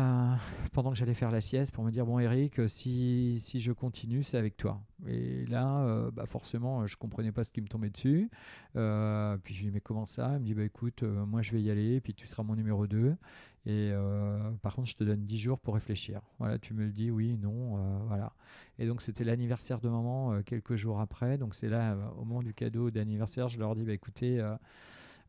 pendant 0.72 0.92
que 0.92 0.98
j'allais 0.98 1.16
faire 1.16 1.32
la 1.32 1.42
sieste 1.42 1.72
pour 1.72 1.84
me 1.84 1.90
dire 1.90 2.06
Bon, 2.06 2.20
Eric, 2.20 2.70
si, 2.70 3.40
si 3.40 3.60
je 3.60 3.72
continue, 3.72 4.22
c'est 4.22 4.38
avec 4.38 4.56
toi. 4.56 4.80
Et 5.08 5.48
là, 5.48 5.80
euh, 5.80 6.12
bah 6.12 6.28
forcément, 6.28 6.86
je 6.86 6.96
comprenais 6.96 7.32
pas 7.32 7.44
ce 7.44 7.52
qui 7.52 7.60
me 7.60 7.68
tombait 7.68 7.90
dessus. 7.90 8.30
Euh, 8.76 9.38
puis 9.44 9.56
je 9.56 9.62
lui 9.62 9.70
dis 9.70 9.74
Mais 9.74 9.82
comment 9.82 10.06
ça? 10.06 10.34
Elle 10.34 10.42
me 10.42 10.46
dit 10.46 10.54
Bah 10.54 10.64
écoute, 10.64 11.02
euh, 11.02 11.26
moi 11.26 11.42
je 11.42 11.54
vais 11.54 11.62
y 11.62 11.72
aller, 11.72 12.00
puis 12.02 12.14
tu 12.14 12.28
seras 12.28 12.44
mon 12.44 12.56
numéro 12.56 12.86
2. 12.86 13.16
Et 13.66 13.92
par 14.62 14.76
contre, 14.76 14.90
je 14.90 14.96
te 14.96 15.04
donne 15.04 15.26
10 15.26 15.38
jours 15.38 15.60
pour 15.60 15.74
réfléchir. 15.76 16.22
Voilà, 16.40 16.60
tu 16.60 16.74
me 16.74 16.84
le 16.84 16.92
dis, 16.92 17.12
oui, 17.12 17.38
non, 17.38 17.78
voilà. 18.08 18.34
Et 18.80 18.88
donc, 18.88 19.04
c'était 19.04 19.24
l'anniversaire 19.24 19.80
de 19.80 19.88
maman 19.88 20.42
quelques 20.44 20.76
jours 20.76 21.00
après. 21.00 21.38
Donc, 21.38 21.54
c'est 21.54 21.70
là, 21.70 21.96
au 22.18 22.26
moment 22.26 22.42
du 22.42 22.56
cadeau 22.56 22.90
d'anniversaire, 22.90 23.50
je 23.50 23.60
leur 23.60 23.76
dis 23.76 23.84
Bah 23.86 23.94
écoutez, 23.94 24.42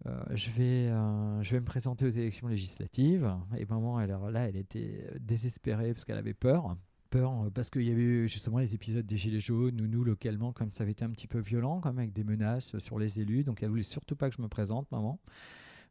euh, 0.07 0.23
je, 0.33 0.51
vais, 0.51 0.89
euh, 0.89 1.43
je 1.43 1.53
vais 1.53 1.61
me 1.61 1.65
présenter 1.65 2.05
aux 2.05 2.11
élections 2.11 2.49
législatives. 2.49 3.33
Et 3.57 3.65
maman, 3.67 3.99
alors 3.99 4.31
là, 4.31 4.49
elle 4.49 4.57
était 4.57 5.07
euh, 5.13 5.19
désespérée 5.21 5.93
parce 5.93 6.05
qu'elle 6.05 6.19
avait 6.19 6.35
peur. 6.35 6.77
Peur 7.11 7.51
parce 7.55 7.69
qu'il 7.69 7.83
y 7.83 7.91
avait 7.91 8.03
eu 8.03 8.29
justement 8.29 8.59
les 8.59 8.75
épisodes 8.75 9.05
des 9.05 9.19
Gilets 9.19 9.39
jaunes 9.39 9.81
où 9.83 9.87
nous, 9.87 10.03
localement, 10.03 10.53
comme 10.53 10.73
ça 10.73 10.83
avait 10.83 10.93
été 10.93 11.05
un 11.05 11.11
petit 11.11 11.27
peu 11.27 11.41
violent, 11.41 11.81
avec 11.85 12.13
des 12.13 12.25
menaces 12.25 12.79
sur 12.79 12.99
les 12.99 13.21
élus. 13.21 13.45
Donc, 13.45 13.63
elle 13.63 13.69
voulait 13.69 13.83
surtout 13.83 14.17
pas 14.17 14.31
que 14.31 14.37
je 14.37 14.43
me 14.43 14.49
présente, 14.49 14.91
maman. 14.91 15.21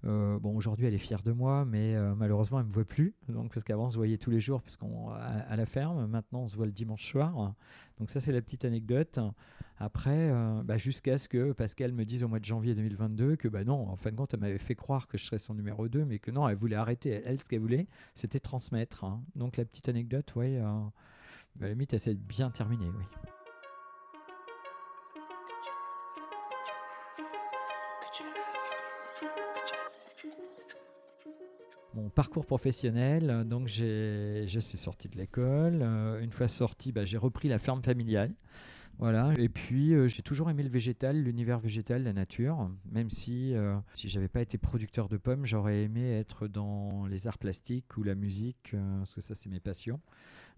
Euh, 0.05 0.39
bon, 0.39 0.55
aujourd'hui, 0.55 0.85
elle 0.85 0.93
est 0.93 0.99
fière 0.99 1.21
de 1.21 1.31
moi, 1.31 1.65
mais 1.65 1.95
euh, 1.95 2.15
malheureusement, 2.15 2.59
elle 2.59 2.65
me 2.65 2.71
voit 2.71 2.85
plus. 2.85 3.13
Donc, 3.29 3.53
parce 3.53 3.63
qu'avant, 3.63 3.85
on 3.85 3.89
se 3.89 3.97
voyait 3.97 4.17
tous 4.17 4.31
les 4.31 4.39
jours, 4.39 4.61
puisqu'on 4.61 5.09
à, 5.09 5.55
la 5.55 5.65
ferme. 5.65 6.07
Maintenant, 6.07 6.41
on 6.41 6.47
se 6.47 6.55
voit 6.55 6.65
le 6.65 6.71
dimanche 6.71 7.07
soir. 7.09 7.53
Donc, 7.99 8.09
ça, 8.09 8.19
c'est 8.19 8.31
la 8.31 8.41
petite 8.41 8.65
anecdote. 8.65 9.19
Après, 9.77 10.29
euh, 10.31 10.61
bah, 10.63 10.77
jusqu'à 10.77 11.17
ce 11.17 11.27
que 11.27 11.51
Pascal 11.53 11.91
me 11.91 12.05
dise 12.05 12.23
au 12.23 12.27
mois 12.27 12.39
de 12.39 12.45
janvier 12.45 12.75
2022 12.75 13.35
que, 13.35 13.47
bah 13.47 13.63
non, 13.63 13.89
en 13.89 13.95
fin 13.95 14.11
de 14.11 14.15
compte, 14.15 14.33
elle 14.33 14.39
m'avait 14.39 14.57
fait 14.57 14.75
croire 14.75 15.07
que 15.07 15.17
je 15.17 15.25
serais 15.25 15.39
son 15.39 15.55
numéro 15.55 15.87
2, 15.87 16.05
mais 16.05 16.19
que 16.19 16.31
non, 16.31 16.47
elle 16.47 16.55
voulait 16.55 16.75
arrêter. 16.75 17.21
Elle, 17.25 17.39
ce 17.39 17.45
qu'elle 17.45 17.61
voulait, 17.61 17.87
c'était 18.15 18.39
transmettre. 18.39 19.03
hein. 19.03 19.23
Donc, 19.35 19.57
la 19.57 19.65
petite 19.65 19.89
anecdote, 19.89 20.33
oui, 20.35 20.57
à 20.57 20.91
la 21.59 21.69
limite, 21.69 21.93
elle 21.93 21.99
s'est 21.99 22.15
bien 22.15 22.49
terminée, 22.49 22.89
oui. 22.89 23.05
Parcours 32.09 32.45
professionnel, 32.45 33.45
donc 33.47 33.67
je 33.67 34.45
suis 34.59 34.77
sorti 34.77 35.09
de 35.09 35.17
l'école. 35.17 35.79
Euh, 35.81 36.21
une 36.21 36.31
fois 36.31 36.47
sorti, 36.47 36.91
bah, 36.91 37.05
j'ai 37.05 37.17
repris 37.17 37.47
la 37.47 37.59
ferme 37.59 37.81
familiale. 37.83 38.33
Voilà. 38.99 39.33
Et 39.39 39.49
puis 39.49 39.93
euh, 39.95 40.07
j'ai 40.07 40.21
toujours 40.21 40.49
aimé 40.51 40.61
le 40.63 40.69
végétal, 40.69 41.17
l'univers 41.23 41.59
végétal, 41.59 42.03
la 42.03 42.13
nature. 42.13 42.69
Même 42.91 43.09
si 43.09 43.55
euh, 43.55 43.75
si 43.95 44.09
j'avais 44.09 44.27
pas 44.27 44.41
été 44.41 44.57
producteur 44.57 45.07
de 45.09 45.17
pommes, 45.17 45.45
j'aurais 45.45 45.83
aimé 45.83 46.11
être 46.11 46.47
dans 46.47 47.07
les 47.07 47.25
arts 47.27 47.39
plastiques 47.39 47.97
ou 47.97 48.03
la 48.03 48.13
musique, 48.15 48.71
euh, 48.73 48.97
parce 48.99 49.15
que 49.15 49.21
ça 49.21 49.33
c'est 49.33 49.49
mes 49.49 49.59
passions. 49.61 49.99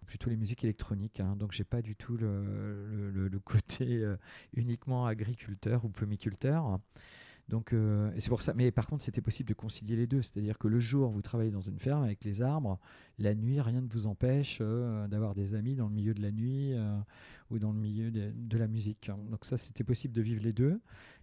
Plutôt 0.07 0.29
les 0.29 0.35
musiques 0.35 0.63
électroniques. 0.65 1.21
hein. 1.21 1.35
donc 1.37 1.53
j'ai 1.53 1.63
pas 1.63 1.81
du 1.81 1.95
tout 1.95 2.17
le, 2.17 3.11
le- 3.11 3.27
le- 3.29 3.39
côté 3.39 4.03
uniquement 4.53 5.05
agriculteur 5.05 5.85
ou 5.85 5.89
plumiculteur. 5.89 6.79
Donc, 7.49 7.73
euh, 7.73 8.11
et 8.15 8.21
c'est 8.21 8.29
pour 8.29 8.41
ça. 8.41 8.53
Mais 8.53 8.71
par 8.71 8.87
contre, 8.87 9.03
c'était 9.03 9.21
possible 9.21 9.49
de 9.49 9.53
concilier 9.53 9.95
les 9.95 10.07
deux. 10.07 10.21
C'est-à-dire 10.21 10.57
que 10.57 10.67
le 10.67 10.79
jour, 10.79 11.09
vous 11.11 11.21
travaillez 11.21 11.51
dans 11.51 11.61
une 11.61 11.79
ferme 11.79 12.03
avec 12.03 12.23
les 12.23 12.41
arbres. 12.41 12.79
La 13.19 13.35
nuit, 13.35 13.59
rien 13.59 13.81
ne 13.81 13.87
vous 13.87 14.07
empêche 14.07 14.59
euh, 14.61 15.07
d'avoir 15.07 15.35
des 15.35 15.53
amis 15.53 15.75
dans 15.75 15.87
le 15.87 15.93
milieu 15.93 16.13
de 16.13 16.21
la 16.21 16.31
nuit 16.31 16.73
euh, 16.73 16.97
ou 17.49 17.59
dans 17.59 17.71
le 17.71 17.79
milieu 17.79 18.11
de, 18.11 18.57
la 18.57 18.67
musique. 18.67 19.11
Donc 19.29 19.45
ça, 19.45 19.57
c'était 19.57 19.83
possible 19.83 20.13
de 20.13 20.21
vivre 20.21 20.43
les 20.43 20.53
deux. 20.53 20.79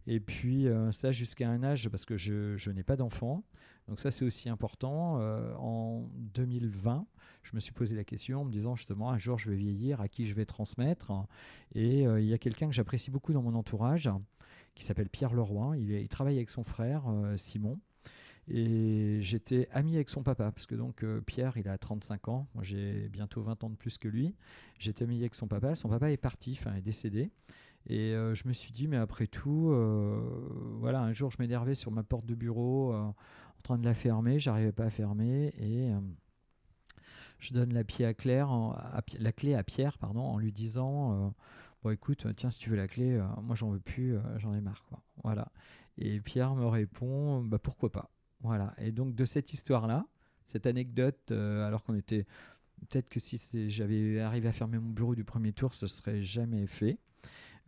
Et 0.07 0.21
puis 0.21 0.67
ça 0.93 1.13
jusqu'à 1.13 1.49
un 1.49 1.63
âge, 1.63 1.89
parce 1.89 2.05
que 2.05 2.17
je, 2.17 2.57
je 2.57 2.71
n'ai 2.71 2.83
pas 2.83 2.97
d'enfant. 2.97 3.45
Donc 3.87 4.01
ça, 4.01 4.11
c'est 4.11 4.25
aussi 4.25 4.49
important. 4.49 5.21
En 5.59 6.09
2020, 6.35 7.07
je 7.43 7.55
me 7.55 7.61
suis 7.61 7.73
posé 7.73 7.97
la 7.97 8.05
question 8.05 8.41
en 8.41 8.45
me 8.45 8.51
disant 8.51 8.77
justement, 8.77 9.11
un 9.11 9.19
jour, 9.19 9.39
je 9.39 9.51
vais 9.51 9.57
vieillir, 9.57 10.01
à 10.01 10.09
qui 10.09 10.27
je 10.27 10.35
vais 10.35 10.47
transmettre. 10.47 11.13
Et 11.75 12.03
il 12.03 12.25
y 12.25 12.33
a 12.33 12.39
quelqu'un 12.39 12.67
que 12.67 12.75
j'apprécie 12.75 13.11
beaucoup 13.11 13.33
dans 13.33 13.43
mon 13.43 13.55
entourage 13.55 14.11
qui 14.81 14.87
s'appelle 14.87 15.11
Pierre 15.11 15.35
Leroy. 15.35 15.77
Il, 15.77 16.09
travaille 16.09 16.37
avec 16.37 16.49
son 16.49 16.65
frère 16.65 17.05
euh, 17.09 17.37
Simon. 17.37 17.79
Et 18.49 19.19
j'étais 19.21 19.69
ami 19.71 19.95
avec 19.95 20.09
son 20.09 20.25
papa, 20.25 20.51
parce 20.51 20.67
que 20.67 20.75
donc 20.75 21.05
euh, 21.05 21.21
Pierre, 21.21 21.57
il 21.57 21.69
a 21.69 21.79
35 21.79 22.29
ans, 22.29 22.49
moi 22.55 22.65
j'ai 22.65 23.09
bientôt 23.09 23.43
20 23.43 23.63
ans 23.63 23.71
de 23.71 23.77
plus 23.77 23.97
que 23.99 24.09
lui. 24.09 24.35
J'étais 24.79 25.05
ami 25.05 25.21
avec 25.21 25.37
son 25.37 25.47
papa, 25.47 25.77
son 25.77 25.89
papa 25.89 26.11
est 26.11 26.17
parti, 26.17 26.59
enfin 26.59 26.75
est 26.75 26.81
décédé. 26.81 27.31
Et 27.87 28.13
euh, 28.15 28.35
je 28.35 28.49
me 28.49 28.53
suis 28.53 28.73
dit, 28.73 28.89
mais 28.89 28.97
après 28.97 29.29
tout, 29.29 29.73
voilà, 30.79 31.03
un 31.03 31.13
jour 31.13 31.31
je 31.31 31.37
m'énervais 31.39 31.77
sur 31.77 31.93
ma 31.93 32.03
porte 32.03 32.27
de 32.27 32.35
bureau, 32.35 32.93
en 32.95 33.15
train 33.63 33.79
de 33.79 33.85
la 33.85 33.95
fermer, 33.95 34.41
j'arrivais 34.41 34.73
pas 34.73 34.87
à 34.87 34.91
fermer, 34.91 35.53
et 35.59 35.93
je 37.39 37.53
donne 37.53 37.73
la, 37.73 37.85
pied 37.85 38.05
à 38.05 38.15
Claire, 38.15 38.51
la 39.19 39.33
clé 39.33 39.55
à 39.55 39.63
Pierre, 39.63 39.97
pardon, 39.99 40.23
en 40.23 40.39
lui 40.39 40.51
disant, 40.51 41.33
bon 41.83 41.91
écoute, 41.91 42.27
tiens, 42.37 42.51
si 42.51 42.59
tu 42.59 42.71
veux 42.71 42.77
la 42.77 42.89
clé, 42.89 43.13
euh, 43.13 43.27
moi 43.43 43.57
j'en 43.57 43.71
veux 43.71 43.81
plus, 43.81 44.17
euh, 44.17 44.39
j'en 44.39 44.55
ai 44.55 44.61
marre, 44.61 44.85
quoi. 44.89 45.03
Voilà. 45.23 45.51
Et 45.99 46.21
Pierre 46.21 46.55
me 46.55 46.67
répond, 46.67 47.43
bah 47.43 47.59
pourquoi 47.59 47.91
pas. 47.91 48.11
Voilà. 48.41 48.75
Et 48.79 48.93
donc 48.93 49.15
de 49.15 49.25
cette 49.25 49.53
histoire-là, 49.53 50.07
cette 50.47 50.67
anecdote, 50.67 51.31
euh, 51.31 51.67
alors 51.67 51.85
qu'on 51.85 51.95
était, 51.95 52.27
peut-être 52.89 53.11
que 53.11 53.21
si 53.21 53.71
j'avais 53.71 54.21
arrivé 54.21 54.49
à 54.49 54.53
fermer 54.53 54.79
mon 54.79 54.91
bureau 54.91 55.15
du 55.15 55.25
premier 55.25 55.53
tour, 55.53 55.75
ce 55.75 55.87
serait 55.87 56.23
jamais 56.23 56.67
fait. 56.67 56.99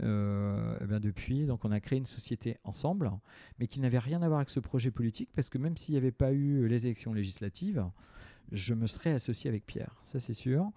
Bien 0.00 0.98
depuis, 0.98 1.46
donc 1.46 1.64
on 1.64 1.70
a 1.70 1.78
créé 1.78 1.96
une 1.96 2.06
société 2.06 2.56
ensemble, 2.64 3.12
mais 3.60 3.68
qui 3.68 3.78
n'avait 3.78 4.00
rien 4.00 4.20
à 4.22 4.26
voir 4.26 4.40
avec 4.40 4.50
ce 4.50 4.58
projet 4.58 4.90
politique, 4.90 5.30
parce 5.32 5.48
que 5.48 5.58
même 5.58 5.76
s'il 5.76 5.92
n'y 5.92 5.98
avait 5.98 6.10
pas 6.10 6.32
eu 6.32 6.66
les 6.66 6.86
élections 6.86 7.12
législatives, 7.12 7.88
je 8.50 8.74
me 8.74 8.88
serais 8.88 9.12
associé 9.12 9.48
avec 9.48 9.64
Pierre, 9.64 10.02
ça 10.06 10.18
c'est 10.18 10.34
sûr, 10.34 10.72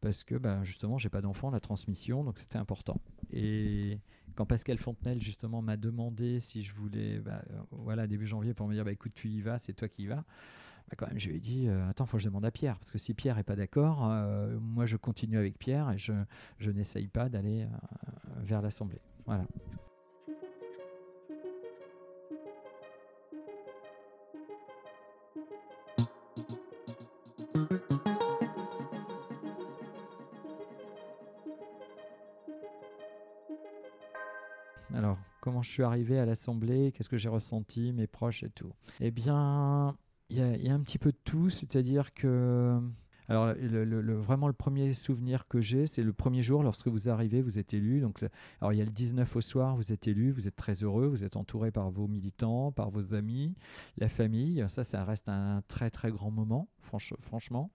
parce 0.00 0.24
que 0.24 0.34
bah, 0.34 0.62
justement, 0.62 0.98
j'ai 0.98 1.08
pas 1.08 1.20
d'enfant, 1.20 1.50
la 1.50 1.60
transmission, 1.60 2.24
donc 2.24 2.38
c'était 2.38 2.58
important. 2.58 3.00
Et 3.32 3.98
quand 4.34 4.46
Pascal 4.46 4.78
Fontenelle 4.78 5.20
justement 5.20 5.62
m'a 5.62 5.76
demandé 5.76 6.40
si 6.40 6.62
je 6.62 6.74
voulais, 6.74 7.18
bah, 7.18 7.42
euh, 7.50 7.60
voilà, 7.70 8.06
début 8.06 8.26
janvier, 8.26 8.54
pour 8.54 8.66
me 8.66 8.74
dire, 8.74 8.84
bah, 8.84 8.92
écoute, 8.92 9.12
tu 9.14 9.28
y 9.28 9.40
vas, 9.40 9.58
c'est 9.58 9.72
toi 9.72 9.88
qui 9.88 10.04
y 10.04 10.06
vas. 10.06 10.24
Bah, 10.90 10.96
quand 10.96 11.06
même, 11.06 11.18
je 11.18 11.28
lui 11.28 11.36
ai 11.36 11.40
dit, 11.40 11.68
euh, 11.68 11.88
attends, 11.88 12.06
faut 12.06 12.16
que 12.16 12.22
je 12.22 12.28
demande 12.28 12.44
à 12.44 12.50
Pierre, 12.50 12.78
parce 12.78 12.90
que 12.90 12.98
si 12.98 13.14
Pierre 13.14 13.38
est 13.38 13.44
pas 13.44 13.56
d'accord, 13.56 14.10
euh, 14.10 14.58
moi 14.60 14.86
je 14.86 14.96
continue 14.96 15.38
avec 15.38 15.58
Pierre 15.58 15.90
et 15.92 15.98
je, 15.98 16.12
je 16.58 16.70
n'essaye 16.70 17.06
pas 17.06 17.28
d'aller 17.28 17.62
euh, 17.62 17.66
vers 18.42 18.60
l'Assemblée. 18.60 19.00
Voilà. 19.24 19.44
Comment 35.50 35.62
je 35.62 35.70
suis 35.70 35.82
arrivé 35.82 36.16
à 36.16 36.24
l'Assemblée 36.26 36.92
Qu'est-ce 36.92 37.08
que 37.08 37.16
j'ai 37.18 37.28
ressenti 37.28 37.92
Mes 37.92 38.06
proches 38.06 38.44
et 38.44 38.50
tout 38.50 38.72
Eh 39.00 39.10
bien, 39.10 39.96
il 40.30 40.36
y, 40.38 40.68
a- 40.68 40.72
un 40.74 40.80
petit 40.80 40.98
peu 40.98 41.10
de 41.10 41.18
tout, 41.24 41.50
c'est-à-dire 41.50 42.14
que. 42.14 42.78
Alors, 43.28 43.52
vraiment, 44.22 44.46
le 44.48 44.52
premier 44.52 44.92
souvenir 44.92 45.46
que 45.48 45.60
j'ai, 45.60 45.86
c'est 45.86 46.02
le 46.02 46.12
premier 46.12 46.42
jour, 46.42 46.62
lorsque 46.64 46.86
vous 46.88 47.08
arrivez, 47.08 47.42
vous 47.42 47.58
êtes 47.60 47.74
élu. 47.74 48.00
Donc, 48.00 48.24
alors, 48.60 48.72
il 48.72 48.78
y 48.78 48.82
a 48.82 48.84
le 48.84 48.90
19 48.92 49.34
au 49.36 49.40
soir, 49.40 49.74
vous 49.76 49.92
êtes 49.92 50.06
élu, 50.08 50.30
vous 50.32 50.46
êtes 50.48 50.56
très 50.56 50.74
heureux, 50.84 51.06
vous 51.06 51.22
êtes 51.24 51.36
entouré 51.36 51.70
par 51.72 51.90
vos 51.90 52.06
militants, 52.08 52.70
par 52.72 52.90
vos 52.90 53.14
amis, 53.14 53.54
la 53.98 54.08
famille. 54.08 54.64
Ça, 54.68 54.82
ça 54.84 55.04
reste 55.04 55.28
un 55.28 55.62
très, 55.68 55.90
très 55.90 56.10
grand 56.10 56.30
moment, 56.32 56.68
franch- 56.80 57.14
franchement. 57.20 57.70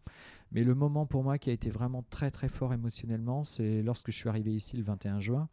Mais 0.52 0.64
le 0.64 0.76
moment 0.76 1.06
pour 1.06 1.24
moi 1.24 1.38
qui 1.38 1.50
a 1.50 1.54
été 1.54 1.70
vraiment 1.70 2.04
très, 2.10 2.32
très 2.32 2.50
fort 2.50 2.74
émotionnellement, 2.74 3.44
c'est 3.46 3.82
lorsque 3.82 4.12
je 4.12 4.16
suis 4.18 4.30
arrivé 4.30 4.54
ici 4.54 4.76
le 4.78 4.84
21 4.84 5.20
juin 5.22 5.48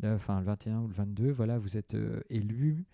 là, 0.00 0.14
enfin 0.14 0.38
le 0.40 0.46
21 0.46 0.80
ou 0.80 0.88
le 0.88 0.94
22, 0.94 1.30
voilà, 1.30 1.58
vous 1.58 1.76
êtes 1.76 1.94
euh, 1.94 2.20
élu, 2.30 2.84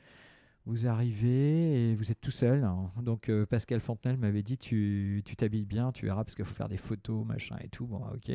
vous 0.67 0.87
arrivez 0.87 1.91
et 1.91 1.95
vous 1.95 2.11
êtes 2.11 2.21
tout 2.21 2.31
seul. 2.31 2.65
hein. 2.65 2.91
Donc 3.03 3.29
euh, 3.29 3.47
Pascal 3.47 3.81
Fontenelle 3.81 4.19
m'avait 4.19 4.43
dit 4.43 4.59
tu 4.59 5.23
t'habilles 5.37 5.65
bien, 5.67 5.93
tu 5.93 6.07
verras 6.07 6.25
parce 6.25 6.35
qu'il 6.35 6.45
faut 6.45 6.55
faire 6.55 6.69
des 6.69 6.77
photos, 6.77 7.25
machin 7.25 7.57
et 7.63 7.69
tout. 7.69 7.87
Bon, 7.87 8.03
ok, 8.15 8.33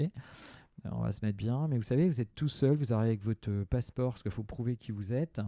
on 0.86 1.02
va 1.02 1.12
se 1.12 1.20
mettre 1.26 1.38
bien. 1.38 1.68
Mais 1.68 1.78
vous 1.78 1.84
savez, 1.84 2.08
vous 2.08 2.22
êtes 2.22 2.34
tout 2.36 2.48
seul, 2.48 2.78
vous 2.78 2.94
arrivez 2.94 3.10
avec 3.10 3.24
votre 3.24 3.50
euh, 3.52 3.66
passeport 3.66 4.12
parce 4.14 4.24
qu'il 4.24 4.32
faut 4.32 4.44
prouver 4.44 4.78
qui 4.78 4.92
vous 4.92 5.14
êtes. 5.14 5.42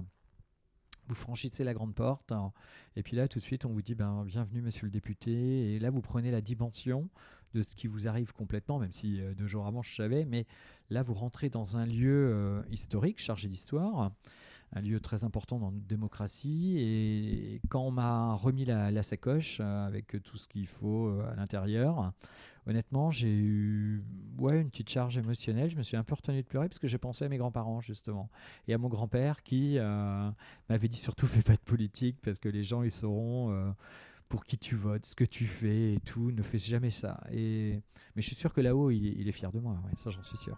Vous 1.07 1.15
franchissez 1.15 1.63
la 1.63 1.74
grande 1.74 1.93
porte 1.93 2.31
hein, 2.31 2.53
et 2.95 3.03
puis 3.03 3.17
là 3.17 3.27
tout 3.27 3.39
de 3.39 3.43
suite 3.43 3.65
on 3.65 3.69
vous 3.69 3.81
dit 3.81 3.93
ben 3.93 4.24
bienvenue 4.25 4.62
monsieur 4.62 4.86
le 4.86 4.91
député. 4.91 5.74
Et 5.74 5.79
là 5.79 5.89
vous 5.89 6.01
prenez 6.01 6.31
la 6.31 6.41
dimension 6.41 7.10
de 7.53 7.62
ce 7.62 7.75
qui 7.75 7.88
vous 7.88 8.07
arrive 8.07 8.33
complètement 8.33 8.79
même 8.79 8.91
si 8.91 9.22
euh, 9.22 9.33
deux 9.33 9.48
jours 9.48 9.67
avant 9.67 9.83
je 9.83 9.93
savais. 9.93 10.25
Mais 10.25 10.45
Là, 10.93 11.01
vous 11.01 11.15
rentrez 11.15 11.50
dans 11.50 11.77
un 11.77 11.86
lieu 11.88 12.29
euh, 12.31 12.62
historique, 12.69 13.19
chargé 13.19 13.48
d'histoire, 13.48 14.12
un 14.75 14.82
lieu 14.82 15.00
très 15.00 15.24
important 15.24 15.60
dans 15.60 15.72
notre 15.72 15.86
démocratie. 15.86 16.75
Et 16.80 17.62
quand 17.70 17.82
on 17.82 17.92
m'a 17.92 18.34
remis 18.34 18.65
la, 18.65 19.03
sacoche 19.03 19.60
euh, 19.60 19.88
avec 19.88 20.22
tout 20.24 20.38
ce 20.38 20.48
qu'il 20.48 20.68
faut 20.68 21.08
euh, 21.08 21.32
à 21.32 21.36
l'intérieur, 21.36 22.13
honnêtement, 22.65 23.12
j'ai 23.12 23.32
eu 23.32 24.03
ouais, 24.38 24.62
une 24.62 24.70
petite 24.70 24.89
charge 24.89 25.18
émotionnelle. 25.18 25.70
Je 25.70 25.77
me 25.77 25.84
suis 25.84 25.98
un 25.98 26.03
peu 26.03 26.15
retenu 26.15 26.42
de 26.42 26.48
pleurer 26.48 26.68
parce 26.68 26.80
que 26.80 26.88
j'ai 26.88 26.98
pensé 26.98 27.25
à 27.25 27.30
mes 27.30 27.38
grands-parents, 27.38 27.82
justement, 27.82 28.30
et 28.68 28.74
à 28.74 28.77
mon 28.77 28.89
grand-père 28.89 29.44
qui 29.44 29.77
euh, 29.77 30.30
m'avait 30.70 30.88
dit 30.88 31.00
surtout 31.00 31.27
fais 31.27 31.44
pas 31.44 31.56
de 31.56 31.62
politique 31.62 32.18
parce 32.22 32.39
que 32.39 32.50
les 32.50 32.63
gens, 32.63 32.84
ils 32.84 32.92
sauront. 32.92 33.74
pour 34.30 34.46
qui 34.46 34.58
tu 34.58 34.75
votes, 34.75 35.06
ce 35.06 35.15
que 35.15 35.25
tu 35.25 35.46
fais 35.46 35.94
et 35.94 36.00
tout. 36.00 36.32
Ne 36.32 36.42
fais 36.42 36.58
jamais 36.58 36.89
ça. 36.89 37.22
Et, 37.32 37.80
mais 38.15 38.22
je 38.24 38.27
suis 38.27 38.36
sûr 38.36 38.51
que 38.51 38.62
là-haut, 38.62 38.89
il, 38.89 39.27
est 39.27 39.32
fier 39.32 39.51
de 39.51 39.60
moi. 39.60 39.77
Ça, 39.98 40.10
j'en 40.10 40.24
suis 40.24 40.38
sûr. 40.38 40.58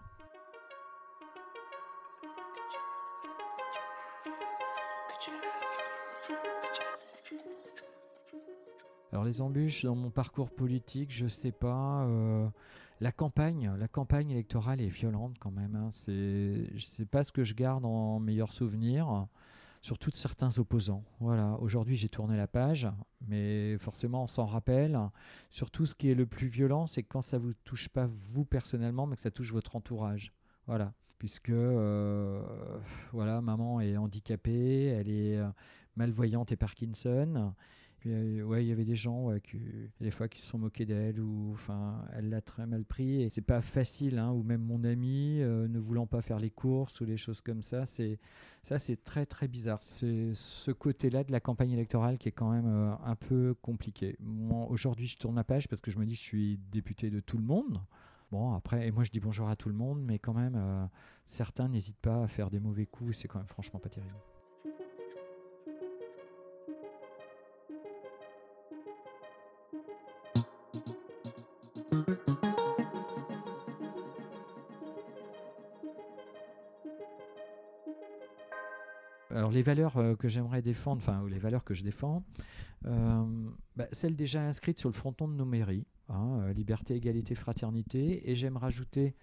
Alors 9.12 9.24
les 9.24 9.40
embûches 9.40 9.84
dans 9.84 9.94
mon 9.94 10.10
parcours 10.10 10.50
politique, 10.50 11.12
je 11.12 11.26
sais 11.26 11.52
pas. 11.52 12.04
euh, 12.04 12.48
la 13.00 13.12
campagne, 13.12 13.72
la 13.78 13.88
campagne 13.88 14.30
électorale 14.30 14.80
est 14.80 14.88
violente 14.88 15.36
quand 15.38 15.50
même. 15.50 15.76
Hein. 15.76 15.88
C'est, 15.90 17.06
pas 17.10 17.22
ce 17.22 17.32
que 17.32 17.44
je 17.44 17.54
garde 17.54 17.84
en 17.84 18.18
meilleur 18.18 18.52
souvenir, 18.52 19.26
surtout 19.82 20.10
de 20.10 20.16
certains 20.16 20.58
opposants. 20.58 21.04
Voilà. 21.20 21.58
Aujourd'hui, 21.60 21.96
j'ai 21.96 22.08
tourné 22.08 22.36
la 22.36 22.46
page, 22.46 22.88
mais 23.26 23.76
forcément, 23.78 24.24
on 24.24 24.26
s'en 24.26 24.46
rappelle. 24.46 24.98
Surtout, 25.50 25.86
ce 25.86 25.94
qui 25.94 26.10
est 26.10 26.14
le 26.14 26.26
plus 26.26 26.48
violent, 26.48 26.86
c'est 26.86 27.02
quand 27.02 27.22
ça 27.22 27.38
vous 27.38 27.54
touche 27.64 27.88
pas 27.88 28.06
vous 28.06 28.44
personnellement, 28.44 29.06
mais 29.06 29.16
que 29.16 29.22
ça 29.22 29.30
touche 29.30 29.52
votre 29.52 29.76
entourage. 29.76 30.32
Voilà. 30.66 30.92
Puisque 31.18 31.50
euh, 31.50 32.42
voilà, 33.12 33.40
maman 33.40 33.80
est 33.80 33.96
handicapée, 33.96 34.84
elle 34.84 35.08
est 35.08 35.38
euh, 35.38 35.48
malvoyante 35.96 36.52
et 36.52 36.56
Parkinson. 36.56 37.52
Euh, 38.04 38.42
ouais, 38.42 38.64
il 38.64 38.68
y 38.68 38.72
avait 38.72 38.84
des 38.84 38.94
gens 38.94 39.30
qui, 39.42 39.58
des 40.00 40.12
fois 40.12 40.28
qui 40.28 40.40
se 40.40 40.48
sont 40.48 40.58
moqués 40.58 40.84
d'elle 40.84 41.18
ou 41.18 41.50
enfin, 41.54 42.04
elle 42.14 42.28
l'a 42.28 42.40
très 42.40 42.64
mal 42.64 42.84
pris 42.84 43.22
et 43.22 43.28
c'est 43.30 43.40
pas 43.40 43.62
facile. 43.62 44.18
Hein, 44.18 44.30
ou 44.30 44.42
même 44.44 44.60
mon 44.60 44.84
ami 44.84 45.38
ne 45.40 45.78
voulant 45.78 46.06
pas 46.06 46.20
faire 46.22 46.38
les 46.38 46.50
courses 46.50 47.00
ou 47.00 47.04
les 47.04 47.16
choses 47.16 47.40
comme 47.40 47.62
ça, 47.62 47.84
c'est 47.86 48.20
ça, 48.62 48.78
c'est 48.78 49.02
très 49.02 49.26
très 49.26 49.48
bizarre. 49.48 49.78
C'est 49.82 50.34
ce 50.34 50.70
côté-là 50.70 51.24
de 51.24 51.32
la 51.32 51.40
campagne 51.40 51.72
électorale 51.72 52.18
qui 52.18 52.28
est 52.28 52.32
quand 52.32 52.52
même 52.52 52.96
un 53.02 53.16
peu 53.16 53.54
compliqué. 53.60 54.16
Aujourd'hui, 54.68 55.06
je 55.06 55.16
tourne 55.16 55.34
la 55.34 55.44
page 55.44 55.66
parce 55.66 55.80
que 55.80 55.90
je 55.90 55.98
me 55.98 56.04
dis 56.04 56.14
que 56.14 56.20
je 56.20 56.26
suis 56.26 56.60
député 56.70 57.10
de 57.10 57.18
tout 57.20 57.38
le 57.38 57.44
monde. 57.44 57.80
Bon, 58.30 58.54
après, 58.54 58.86
et 58.86 58.90
moi 58.90 59.04
je 59.04 59.10
dis 59.10 59.20
bonjour 59.20 59.48
à 59.48 59.56
tout 59.56 59.68
le 59.68 59.74
monde, 59.74 60.02
mais 60.02 60.18
quand 60.18 60.34
même, 60.34 60.56
euh, 60.56 60.86
certains 61.26 61.68
n'hésitent 61.68 62.00
pas 62.00 62.24
à 62.24 62.28
faire 62.28 62.50
des 62.50 62.58
mauvais 62.58 62.86
coups, 62.86 63.16
c'est 63.16 63.28
quand 63.28 63.38
même 63.38 63.46
franchement 63.46 63.78
pas 63.78 63.88
terrible. 63.88 64.16
Les 79.56 79.62
valeurs 79.62 79.96
euh, 79.96 80.14
que 80.14 80.28
j'aimerais 80.28 80.60
défendre, 80.60 80.98
enfin 80.98 81.22
ou 81.22 81.28
les 81.28 81.38
valeurs 81.38 81.64
que 81.64 81.72
je 81.72 81.82
défends, 81.82 82.22
euh, 82.86 83.24
bah, 83.74 83.86
celles 83.90 84.14
déjà 84.14 84.42
inscrites 84.42 84.78
sur 84.78 84.90
le 84.90 84.94
fronton 84.94 85.26
de 85.28 85.32
nos 85.32 85.46
mairies, 85.46 85.86
hein, 86.10 86.40
euh, 86.42 86.52
liberté, 86.52 86.94
égalité, 86.94 87.34
fraternité, 87.34 88.30
et 88.30 88.34
j'aime 88.34 88.58
rajouter, 88.58 89.14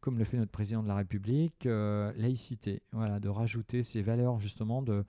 comme 0.00 0.18
le 0.18 0.24
fait 0.24 0.38
notre 0.38 0.50
président 0.50 0.82
de 0.82 0.88
la 0.88 0.96
République, 0.96 1.64
laïcité. 1.64 2.82
Voilà, 2.92 3.20
de 3.20 3.28
rajouter 3.28 3.82
ces 3.82 4.00
valeurs 4.02 4.40
justement 4.40 4.82
de, 4.82 5.04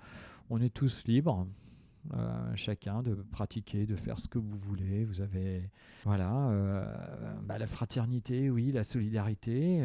on 0.50 0.62
est 0.62 0.74
tous 0.74 1.08
libres. 1.08 1.48
chacun 2.56 3.02
de 3.02 3.16
pratiquer, 3.16 3.86
de 3.86 3.96
faire 3.96 4.20
ce 4.20 4.28
que 4.28 4.38
vous 4.38 4.58
voulez. 4.58 5.06
Vous 5.06 5.22
avez, 5.22 5.70
voilà, 6.04 6.86
bah, 7.44 7.58
la 7.58 7.68
fraternité, 7.68 8.50
oui, 8.50 8.74
la 8.74 8.84
solidarité, 8.84 9.82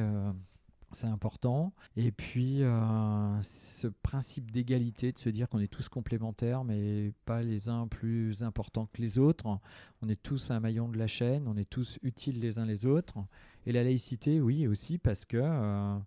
c'est 0.92 1.06
important. 1.06 1.72
Et 1.96 2.10
puis, 2.10 2.62
euh, 2.62 3.42
ce 3.42 3.86
principe 3.86 4.50
d'égalité, 4.50 5.12
de 5.12 5.18
se 5.18 5.28
dire 5.28 5.48
qu'on 5.48 5.58
est 5.58 5.68
tous 5.68 5.88
complémentaires, 5.88 6.64
mais 6.64 7.12
pas 7.24 7.42
les 7.42 7.68
uns 7.68 7.86
plus 7.86 8.42
importants 8.42 8.86
que 8.86 9.00
les 9.00 9.18
autres. 9.18 9.58
On 10.02 10.08
est 10.08 10.22
tous 10.22 10.50
un 10.50 10.60
maillon 10.60 10.88
de 10.88 10.98
la 10.98 11.06
chaîne, 11.06 11.46
on 11.46 11.56
est 11.56 11.68
tous 11.68 11.98
utiles 12.02 12.40
les 12.40 12.58
uns 12.58 12.64
les 12.64 12.86
autres. 12.86 13.18
Et 13.66 13.72
la 13.72 13.82
laïcité, 13.82 14.40
oui, 14.40 14.66
aussi, 14.66 14.98
parce 14.98 15.24
que, 15.24 15.38
euh, 15.40 15.98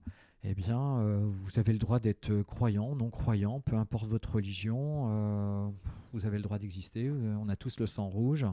eh 0.43 0.55
bien, 0.55 0.98
euh, 1.00 1.29
vous 1.43 1.60
avez 1.60 1.71
le 1.71 1.77
droit 1.77 2.00
d'être 2.00 2.41
croyant, 2.43 2.95
non 2.95 3.12
croyant, 3.12 3.60
peu 3.62 3.75
importe 3.75 4.07
votre 4.07 4.33
religion. 4.36 5.05
euh, 5.10 5.69
vous 6.13 6.25
avez 6.25 6.38
le 6.38 6.43
droit 6.43 6.57
d'exister. 6.57 7.07
euh, 7.07 7.36
On 7.39 7.48
a 7.48 7.55
tous 7.55 7.79
le 7.79 7.86
sang 7.86 8.07
rouge. 8.10 8.45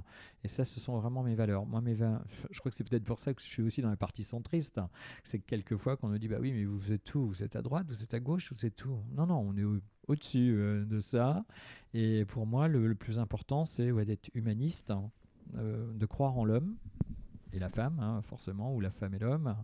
Et 0.44 0.48
ça, 0.48 0.64
ce 0.66 0.80
sont 0.80 0.98
vraiment 0.98 1.22
mes 1.22 1.34
valeurs. 1.34 1.64
Moi, 1.66 1.80
mes 1.80 1.96
je 1.96 2.58
crois 2.60 2.70
que 2.70 2.76
c'est 2.76 2.86
peut-être 2.88 3.04
pour 3.04 3.20
ça 3.20 3.32
que 3.32 3.40
je 3.40 3.46
suis 3.46 3.62
aussi 3.62 3.80
dans 3.80 3.88
la 3.88 3.96
partie 3.96 4.22
centriste. 4.22 4.80
C'est 5.24 5.38
que 5.38 5.46
quelquefois 5.46 5.96
qu'on 5.96 6.08
nous 6.10 6.18
dit, 6.18 6.28
bah 6.28 6.36
oui, 6.40 6.52
mais 6.52 6.64
vous 6.66 6.92
êtes 6.92 7.04
tout. 7.04 7.26
Vous 7.26 7.42
êtes 7.42 7.56
à 7.56 7.62
droite, 7.62 7.86
vous 7.88 8.02
êtes 8.02 8.12
à 8.12 8.20
gauche, 8.20 8.52
vous 8.52 8.66
êtes 8.66 8.76
tout. 8.76 8.98
Non, 9.16 9.26
non, 9.26 9.38
on 9.40 9.56
est 9.56 9.64
au- 9.64 9.80
au-dessus 10.08 10.54
euh, 10.58 10.84
de 10.84 11.00
ça. 11.00 11.44
Et 11.94 12.26
pour 12.26 12.46
moi, 12.46 12.68
le, 12.68 12.94
plus 12.94 13.18
important, 13.18 13.64
c'est 13.64 13.90
d'être 14.04 14.28
humaniste, 14.34 14.90
hein, 14.90 15.10
euh, 15.56 15.90
de 15.94 16.04
croire 16.06 16.36
en 16.36 16.44
l'homme 16.44 16.76
et 17.52 17.58
la 17.58 17.68
femme, 17.68 17.98
hein, 18.00 18.22
forcément, 18.22 18.74
ou 18.74 18.80
la 18.80 18.90
femme 18.90 19.14
et 19.14 19.18
l'homme, 19.18 19.56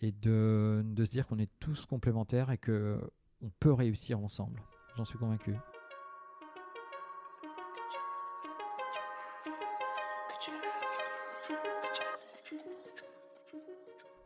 et 0.00 0.12
de, 0.12 0.82
de 0.84 1.04
se 1.04 1.10
dire 1.10 1.26
qu'on 1.26 1.38
est 1.38 1.50
tous 1.58 1.86
complémentaires 1.86 2.50
et 2.50 2.58
que 2.58 3.00
on 3.42 3.50
peut 3.58 3.72
réussir 3.72 4.20
ensemble. 4.20 4.62
J'en 4.96 5.04
suis 5.04 5.18
convaincu. 5.18 5.54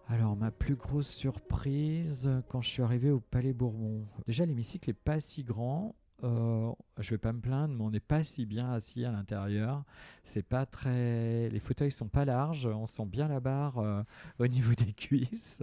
Alors, 0.09 0.37
ma 0.37 0.51
plus 0.51 0.77
grosse 0.77 1.09
surprise 1.09 2.31
quand 2.49 2.61
je 2.61 2.69
suis 2.69 2.83
arrivé 2.83 3.11
au 3.11 3.21
Palais 3.21 3.53
Bourbon. 3.53 4.07
Déjà, 4.27 4.45
l'hémicycle 4.47 4.91
n'est 4.91 4.95
pas 4.95 5.19
si 5.19 5.43
grand. 5.43 5.95
Euh, 6.25 6.73
je 6.99 7.11
vais 7.11 7.19
pas 7.19 7.33
me 7.33 7.41
plaindre, 7.41 7.75
mais 7.75 7.85
on 7.85 7.91
n'est 7.91 8.01
pas 8.01 8.25
si 8.25 8.47
bien 8.47 8.73
assis 8.73 9.05
à 9.05 9.13
l'intérieur. 9.13 9.85
C'est 10.25 10.43
pas 10.43 10.65
très. 10.65 11.49
Les 11.51 11.59
fauteuils 11.59 11.91
sont 11.91 12.09
pas 12.09 12.25
larges. 12.25 12.67
On 12.67 12.87
sent 12.87 13.07
bien 13.07 13.29
la 13.29 13.41
barre 13.41 13.79
euh, 13.79 14.03
au 14.39 14.47
niveau 14.47 14.73
des 14.75 14.93
cuisses. 14.93 15.63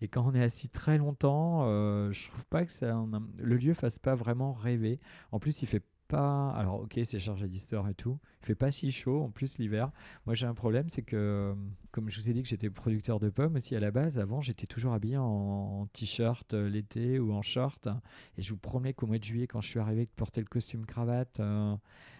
Et 0.00 0.08
quand 0.08 0.26
on 0.26 0.34
est 0.34 0.42
assis 0.42 0.68
très 0.70 0.96
longtemps, 0.98 1.64
euh, 1.64 2.12
je 2.12 2.28
trouve 2.28 2.46
pas 2.46 2.64
que 2.64 2.72
ça, 2.72 2.98
le 3.38 3.56
lieu 3.56 3.74
fasse 3.74 3.98
pas 3.98 4.14
vraiment 4.14 4.52
rêver. 4.52 5.00
En 5.32 5.38
plus, 5.38 5.62
il 5.62 5.66
fait 5.66 5.84
Alors, 6.18 6.80
ok, 6.80 6.98
c'est 7.04 7.20
chargé 7.20 7.48
d'histoire 7.48 7.88
et 7.88 7.94
tout. 7.94 8.18
Il 8.42 8.46
fait 8.46 8.54
pas 8.54 8.70
si 8.70 8.90
chaud. 8.90 9.22
En 9.22 9.30
plus, 9.30 9.58
l'hiver. 9.58 9.90
Moi, 10.26 10.34
j'ai 10.34 10.46
un 10.46 10.54
problème, 10.54 10.88
c'est 10.88 11.02
que, 11.02 11.54
comme 11.90 12.10
je 12.10 12.20
vous 12.20 12.30
ai 12.30 12.32
dit 12.32 12.42
que 12.42 12.48
j'étais 12.48 12.70
producteur 12.70 13.20
de 13.20 13.30
pommes 13.30 13.56
aussi 13.56 13.76
à 13.76 13.80
la 13.80 13.90
base, 13.90 14.18
avant, 14.18 14.40
j'étais 14.40 14.66
toujours 14.66 14.92
habillé 14.92 15.16
en, 15.16 15.24
en 15.24 15.86
t-shirt 15.86 16.54
euh, 16.54 16.68
l'été 16.68 17.18
ou 17.18 17.32
en 17.32 17.42
short. 17.42 17.88
Et 18.36 18.42
je 18.42 18.50
vous 18.50 18.58
promets 18.58 18.94
qu'au 18.94 19.06
mois 19.06 19.18
de 19.18 19.24
juillet, 19.24 19.46
quand 19.46 19.60
je 19.60 19.68
suis 19.68 19.80
arrivé, 19.80 20.06
de 20.06 20.10
porter 20.16 20.40
le 20.40 20.46
costume 20.46 20.86
cravate, 20.86 21.40
euh, 21.40 21.76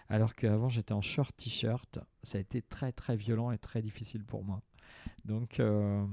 alors 0.09 0.35
qu'avant, 0.35 0.69
j'étais 0.69 0.93
en 0.93 1.03
short 1.03 1.37
t-shirt, 1.37 1.99
ça 2.23 2.39
a 2.39 2.41
été 2.41 2.63
très, 2.63 2.93
très 2.93 3.17
violent 3.17 3.51
et 3.51 3.59
très 3.59 3.83
difficile 3.83 4.25
pour 4.25 4.45
moi. 4.45 4.63
Donc, 5.25 5.61
euh, 5.61 6.05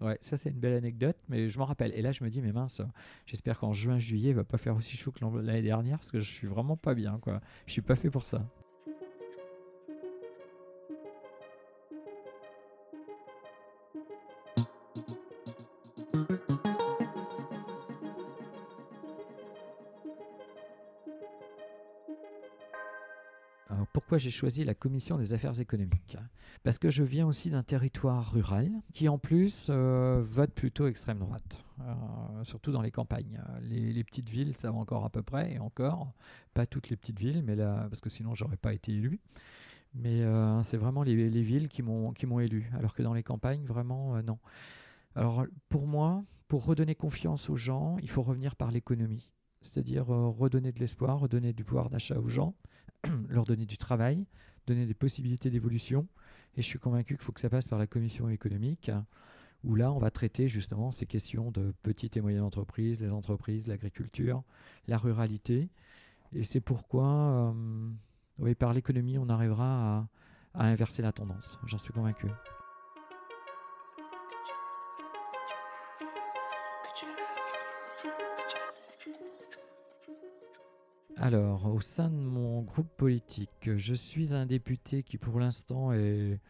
ouais, 0.00 0.18
ça, 0.20 0.36
c'est 0.36 0.50
une 0.50 0.58
belle 0.58 0.74
anecdote, 0.74 1.16
mais 1.28 1.48
je 1.48 1.58
m'en 1.58 1.64
rappelle. 1.64 1.92
Et 1.94 2.02
là, 2.02 2.12
je 2.12 2.24
me 2.24 2.30
dis, 2.30 2.40
mais 2.42 2.52
mince, 2.52 2.82
j'espère 3.26 3.58
qu'en 3.58 3.72
juin, 3.72 3.98
juillet, 3.98 4.30
il 4.30 4.36
va 4.36 4.44
pas 4.44 4.58
faire 4.58 4.76
aussi 4.76 4.96
chaud 4.96 5.12
que 5.12 5.20
l'an- 5.20 5.34
l'année 5.36 5.62
dernière, 5.62 5.98
parce 5.98 6.10
que 6.10 6.20
je 6.20 6.30
suis 6.30 6.46
vraiment 6.46 6.76
pas 6.76 6.94
bien, 6.94 7.18
quoi. 7.20 7.40
Je 7.66 7.72
suis 7.72 7.82
pas 7.82 7.96
fait 7.96 8.10
pour 8.10 8.26
ça. 8.26 8.46
J'ai 24.18 24.30
choisi 24.30 24.64
la 24.64 24.74
commission 24.74 25.18
des 25.18 25.32
affaires 25.32 25.58
économiques 25.60 26.16
Parce 26.62 26.78
que 26.78 26.90
je 26.90 27.02
viens 27.02 27.26
aussi 27.26 27.50
d'un 27.50 27.62
territoire 27.62 28.32
rural 28.32 28.70
qui 28.92 29.08
en 29.08 29.18
plus 29.18 29.68
euh, 29.70 30.22
vote 30.24 30.52
plutôt 30.52 30.86
extrême 30.86 31.18
droite, 31.18 31.64
euh, 31.80 32.44
surtout 32.44 32.72
dans 32.72 32.82
les 32.82 32.90
campagnes. 32.90 33.40
Les, 33.62 34.04
petites 34.04 34.28
villes, 34.28 34.56
ça 34.56 34.70
va 34.70 34.78
encore 34.78 35.04
à 35.04 35.10
peu 35.10 35.22
près, 35.22 35.52
et 35.52 35.58
encore, 35.58 36.12
pas 36.54 36.66
toutes 36.66 36.90
les 36.90 36.96
petites 36.96 37.18
villes, 37.18 37.42
mais 37.44 37.56
là, 37.56 37.86
parce 37.88 38.00
que 38.00 38.10
sinon 38.10 38.34
j'aurais 38.34 38.56
pas 38.56 38.74
été 38.74 38.92
élu. 38.92 39.20
Mais 39.94 40.22
euh, 40.22 40.62
c'est 40.62 40.78
vraiment 40.78 41.02
les, 41.02 41.28
les 41.28 41.42
villes 41.42 41.68
qui 41.68 41.82
m'ont 41.82 42.40
élu, 42.40 42.70
alors 42.78 42.94
que 42.94 43.02
dans 43.02 43.14
les 43.14 43.22
campagnes, 43.22 43.64
vraiment, 43.64 44.22
non. 44.22 44.38
Alors 45.14 45.44
pour 45.68 45.86
moi, 45.86 46.24
pour 46.48 46.64
redonner 46.64 46.94
confiance 46.94 47.50
aux 47.50 47.56
gens, 47.56 47.96
il 48.02 48.08
faut 48.08 48.22
revenir 48.22 48.56
par 48.56 48.70
l'économie, 48.70 49.30
c'est-à-dire 49.60 50.06
redonner 50.06 50.72
de 50.72 50.80
l'espoir, 50.80 51.18
redonner 51.18 51.52
du 51.52 51.64
pouvoir 51.64 51.90
d'achat 51.90 52.18
aux 52.18 52.28
gens 52.28 52.54
leur 53.28 53.44
donner 53.44 53.66
du 53.66 53.76
travail, 53.76 54.24
donner 54.66 54.86
des 54.86 54.94
possibilités 54.94 55.50
d'évolution. 55.50 56.06
Et 56.56 56.62
je 56.62 56.66
suis 56.66 56.78
convaincu 56.78 57.16
qu'il 57.16 57.24
faut 57.24 57.32
que 57.32 57.40
ça 57.40 57.50
passe 57.50 57.68
par 57.68 57.78
la 57.78 57.86
commission 57.86 58.28
économique, 58.28 58.90
où 59.64 59.74
là, 59.74 59.92
on 59.92 59.98
va 59.98 60.10
traiter 60.10 60.48
justement 60.48 60.90
ces 60.90 61.06
questions 61.06 61.50
de 61.50 61.72
petites 61.82 62.16
et 62.16 62.20
moyennes 62.20 62.42
entreprises, 62.42 63.00
les 63.00 63.12
entreprises, 63.12 63.66
l'agriculture, 63.66 64.42
la 64.86 64.98
ruralité. 64.98 65.70
Et 66.32 66.44
c'est 66.44 66.60
pourquoi, 66.60 67.54
euh, 68.40 68.54
par 68.54 68.72
l'économie, 68.72 69.18
on 69.18 69.28
arrivera 69.28 70.08
à 70.54 70.64
inverser 70.64 71.02
la 71.02 71.12
tendance. 71.12 71.58
J'en 71.66 71.78
suis 71.78 71.92
convaincu. 71.92 72.26
Alors, 81.22 81.72
au 81.72 81.80
sein 81.80 82.10
de 82.10 82.16
mon 82.16 82.62
groupe 82.62 82.96
politique, 82.96 83.70
je 83.76 83.94
suis 83.94 84.34
un 84.34 84.44
député 84.44 85.04
qui 85.04 85.18
pour 85.18 85.38
l'instant 85.38 85.92
est, 85.92 86.40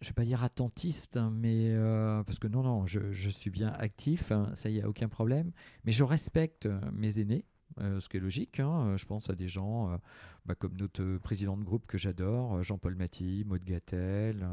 je 0.00 0.06
ne 0.06 0.08
vais 0.08 0.14
pas 0.14 0.24
dire 0.24 0.42
attentiste, 0.42 1.18
hein, 1.18 1.30
mais 1.30 1.74
euh, 1.74 2.22
parce 2.22 2.38
que 2.38 2.48
non, 2.48 2.62
non, 2.62 2.86
je, 2.86 3.28
suis 3.28 3.50
bien 3.50 3.68
actif, 3.68 4.32
hein, 4.32 4.50
ça 4.54 4.70
y 4.70 4.80
a 4.80 4.88
aucun 4.88 5.10
problème, 5.10 5.52
mais 5.84 5.92
je 5.92 6.04
respecte 6.04 6.64
euh, 6.64 6.80
mes 6.90 7.18
aînés. 7.18 7.44
Euh, 7.80 8.00
ce 8.00 8.08
qui 8.08 8.16
est 8.16 8.20
logique, 8.20 8.60
hein, 8.60 8.96
je 8.96 9.04
pense 9.04 9.28
à 9.28 9.34
des 9.34 9.46
gens 9.46 10.00
bah, 10.46 10.54
comme 10.54 10.74
notre 10.78 11.18
président 11.18 11.58
de 11.58 11.62
groupe 11.62 11.86
que 11.86 11.98
j'adore, 11.98 12.62
Jean-Paul 12.62 12.94
Maty, 12.94 13.44
Maud 13.46 13.62
Gattel, 13.62 14.48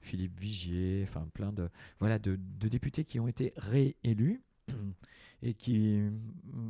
Philippe 0.00 0.40
Vigier, 0.40 1.06
enfin 1.08 1.28
plein 1.32 1.52
de, 1.52 1.70
voilà, 2.00 2.18
de 2.18 2.36
députés 2.68 3.04
qui 3.04 3.20
ont 3.20 3.28
été 3.28 3.54
réélus 3.56 4.42
et 5.42 5.54
qui 5.54 6.00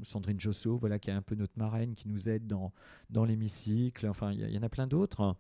Sandrine 0.03 0.41
Josso, 0.41 0.77
voilà, 0.77 0.99
qui 0.99 1.11
est 1.11 1.15
un 1.15 1.23
peu 1.23 1.35
notre 1.35 1.57
marraine, 1.57 1.95
qui 1.95 2.09
nous 2.09 2.29
aide 2.29 2.47
dans, 2.47 2.73
dans 3.11 3.25
l'hémicycle. 3.25 4.07
Enfin, 4.09 4.33
il 4.33 4.51
y, 4.51 4.59
en 4.59 4.63
a 4.63 4.69
plein 4.69 4.87
d'autres. 4.87 5.37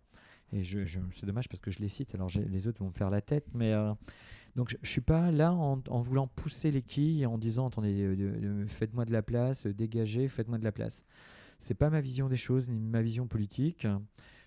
Et 0.52 0.62
je, 0.62 0.80
c'est 1.12 1.26
dommage 1.26 1.48
parce 1.48 1.60
que 1.60 1.70
je 1.70 1.80
les 1.80 1.88
cite, 1.88 2.14
alors 2.14 2.30
les 2.34 2.68
autres 2.68 2.78
vont 2.78 2.86
me 2.86 2.92
faire 2.92 3.10
la 3.10 3.20
tête. 3.20 3.46
Mais 3.52 3.72
euh, 3.72 3.92
donc 4.54 4.70
je, 4.70 4.76
ne 4.80 4.86
suis 4.86 5.00
pas 5.00 5.30
là 5.32 5.52
en, 5.52 6.00
voulant 6.02 6.28
pousser 6.28 6.70
les 6.70 6.82
quilles, 6.82 7.26
en 7.26 7.38
disant 7.38 7.66
attendez, 7.68 8.00
euh, 8.02 8.66
faites-moi 8.66 9.04
de 9.04 9.12
la 9.12 9.22
place, 9.22 9.66
dégagez, 9.66 10.28
faites-moi 10.28 10.58
de 10.58 10.64
la 10.64 10.72
place. 10.72 11.04
C'est 11.58 11.74
pas 11.74 11.90
ma 11.90 12.00
vision 12.00 12.28
des 12.28 12.36
choses 12.36 12.70
ni 12.70 12.78
ma 12.78 13.02
vision 13.02 13.26
politique. 13.26 13.86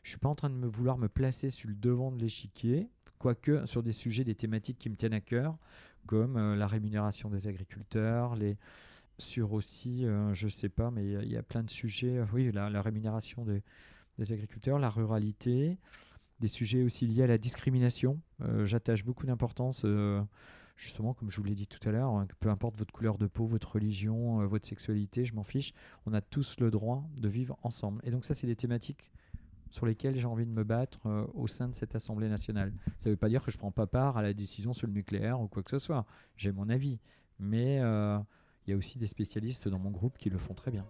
Je 0.03 0.09
suis 0.09 0.19
pas 0.19 0.29
en 0.29 0.35
train 0.35 0.49
de 0.49 0.55
me 0.55 0.67
vouloir 0.67 0.97
me 0.97 1.07
placer 1.07 1.49
sur 1.49 1.69
le 1.69 1.75
devant 1.75 2.12
de 2.12 2.19
l'échiquier, 2.19 2.89
quoique 3.17 3.65
sur 3.65 3.83
des 3.83 3.91
sujets, 3.91 4.23
des 4.23 4.35
thématiques 4.35 4.77
qui 4.77 4.89
me 4.89 4.95
tiennent 4.95 5.13
à 5.13 5.21
cœur 5.21 5.57
comme 6.09 6.38
euh, 6.38 6.55
la 6.55 6.65
rémunération 6.65 7.29
des 7.29 7.47
agriculteurs, 7.47 8.35
sur 9.19 9.53
aussi, 9.53 10.05
euh, 10.05 10.33
je 10.33 10.47
sais 10.47 10.69
pas, 10.69 10.89
mais 10.89 11.05
il 11.05 11.29
y, 11.29 11.38
a 11.38 11.43
plein 11.43 11.62
de 11.62 11.69
sujets, 11.69 12.17
euh, 12.17 12.25
oui, 12.33 12.51
la, 12.51 12.81
rémunération 12.81 13.45
des, 13.45 13.62
agriculteurs, 14.33 14.79
la 14.79 14.89
ruralité, 14.89 15.77
des 16.39 16.47
sujets 16.47 16.81
aussi 16.81 17.05
liés 17.05 17.23
à 17.23 17.27
la 17.27 17.38
discrimination. 17.38 18.19
J'attache 18.63 19.05
beaucoup 19.05 19.27
d'importance, 19.27 19.85
justement, 20.77 21.13
comme 21.13 21.29
je 21.29 21.38
vous 21.38 21.43
l'ai 21.43 21.55
dit 21.55 21.67
tout 21.67 21.88
à 21.88 21.91
l'heure, 21.91 22.09
hein, 22.09 22.27
peu 22.39 22.49
importe 22.49 22.75
votre 22.77 22.91
couleur 22.91 23.17
de 23.17 23.27
peau, 23.27 23.45
votre 23.45 23.73
religion, 23.73 24.45
votre 24.47 24.67
sexualité, 24.67 25.25
je 25.25 25.35
m'en 25.35 25.43
fiche, 25.43 25.73
on 26.05 26.13
a 26.13 26.21
tous 26.21 26.59
le 26.59 26.71
droit 26.71 27.07
de 27.17 27.29
vivre 27.29 27.57
ensemble. 27.62 28.01
Et 28.03 28.12
donc 28.12 28.25
ça, 28.25 28.33
c'est 28.33 28.47
des 28.47 28.55
thématiques 28.55 29.12
sur 29.69 29.86
lesquels 29.86 30.17
j'ai 30.17 30.27
envie 30.27 30.45
de 30.45 30.51
me 30.51 30.63
battre 30.63 30.99
euh, 31.05 31.25
au 31.34 31.47
sein 31.47 31.67
de 31.67 31.75
cette 31.75 31.95
Assemblée 31.95 32.29
nationale. 32.29 32.73
Ça 32.97 33.10
ne 33.10 33.13
veut 33.13 33.17
pas 33.17 33.29
dire 33.29 33.41
que 33.41 33.51
je 33.51 33.58
ne 33.58 33.60
prends 33.60 33.71
pas 33.71 33.88
part 33.88 34.17
à 34.17 34.21
la 34.21 34.34
décision 34.34 34.73
sur 34.73 34.88
le 34.88 34.93
nucléaire 34.93 35.39
ou 35.41 35.47
quoi 35.47 35.63
que 35.63 35.71
ce 35.71 35.77
soit. 35.77 36.05
J'ai 36.36 36.51
mon 36.51 36.69
avis. 36.69 36.99
Mais 37.39 37.79
euh, 37.79 38.19
il 38.67 38.71
y 38.71 38.73
a 38.73 38.77
aussi 38.77 38.97
des 38.97 39.08
spécialistes 39.08 39.67
dans 39.67 39.79
mon 39.79 39.91
groupe 39.91 40.17
qui 40.17 40.29
le 40.29 40.38
font 40.38 40.53
très 40.53 40.71
bien. 40.71 40.86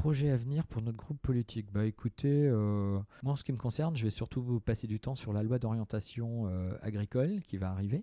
Projet 0.00 0.30
à 0.30 0.36
venir 0.38 0.66
pour 0.66 0.80
notre 0.80 0.96
groupe 0.96 1.20
politique 1.20 1.70
Bah 1.72 1.84
écoutez, 1.84 2.48
euh, 2.48 2.98
moi 3.22 3.34
en 3.34 3.36
ce 3.36 3.44
qui 3.44 3.52
me 3.52 3.58
concerne, 3.58 3.96
je 3.96 4.04
vais 4.04 4.10
surtout 4.10 4.60
passer 4.64 4.86
du 4.86 4.98
temps 4.98 5.14
sur 5.14 5.34
la 5.34 5.42
loi 5.42 5.58
d'orientation 5.58 6.46
euh, 6.46 6.72
agricole 6.80 7.42
qui 7.42 7.58
va 7.58 7.70
arriver. 7.70 8.02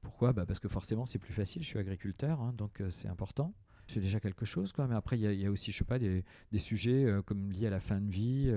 Pourquoi? 0.00 0.32
Bah 0.32 0.46
Parce 0.46 0.58
que 0.58 0.68
forcément 0.68 1.04
c'est 1.04 1.18
plus 1.18 1.34
facile, 1.34 1.62
je 1.62 1.68
suis 1.68 1.78
agriculteur, 1.78 2.40
hein, 2.40 2.54
donc 2.56 2.80
euh, 2.80 2.90
c'est 2.90 3.08
important. 3.08 3.52
C'est 3.88 4.00
déjà 4.00 4.20
quelque 4.20 4.46
chose, 4.46 4.72
quoi. 4.72 4.86
mais 4.86 4.94
après 4.94 5.18
il 5.18 5.34
y, 5.34 5.44
a 5.44 5.50
aussi, 5.50 5.70
je 5.70 5.78
sais 5.78 5.84
pas, 5.84 5.98
des, 5.98 6.24
sujets 6.56 7.04
comme 7.26 7.50
liés 7.50 7.66
à 7.66 7.70
la 7.70 7.80
fin 7.80 8.00
de 8.00 8.10
vie 8.10 8.50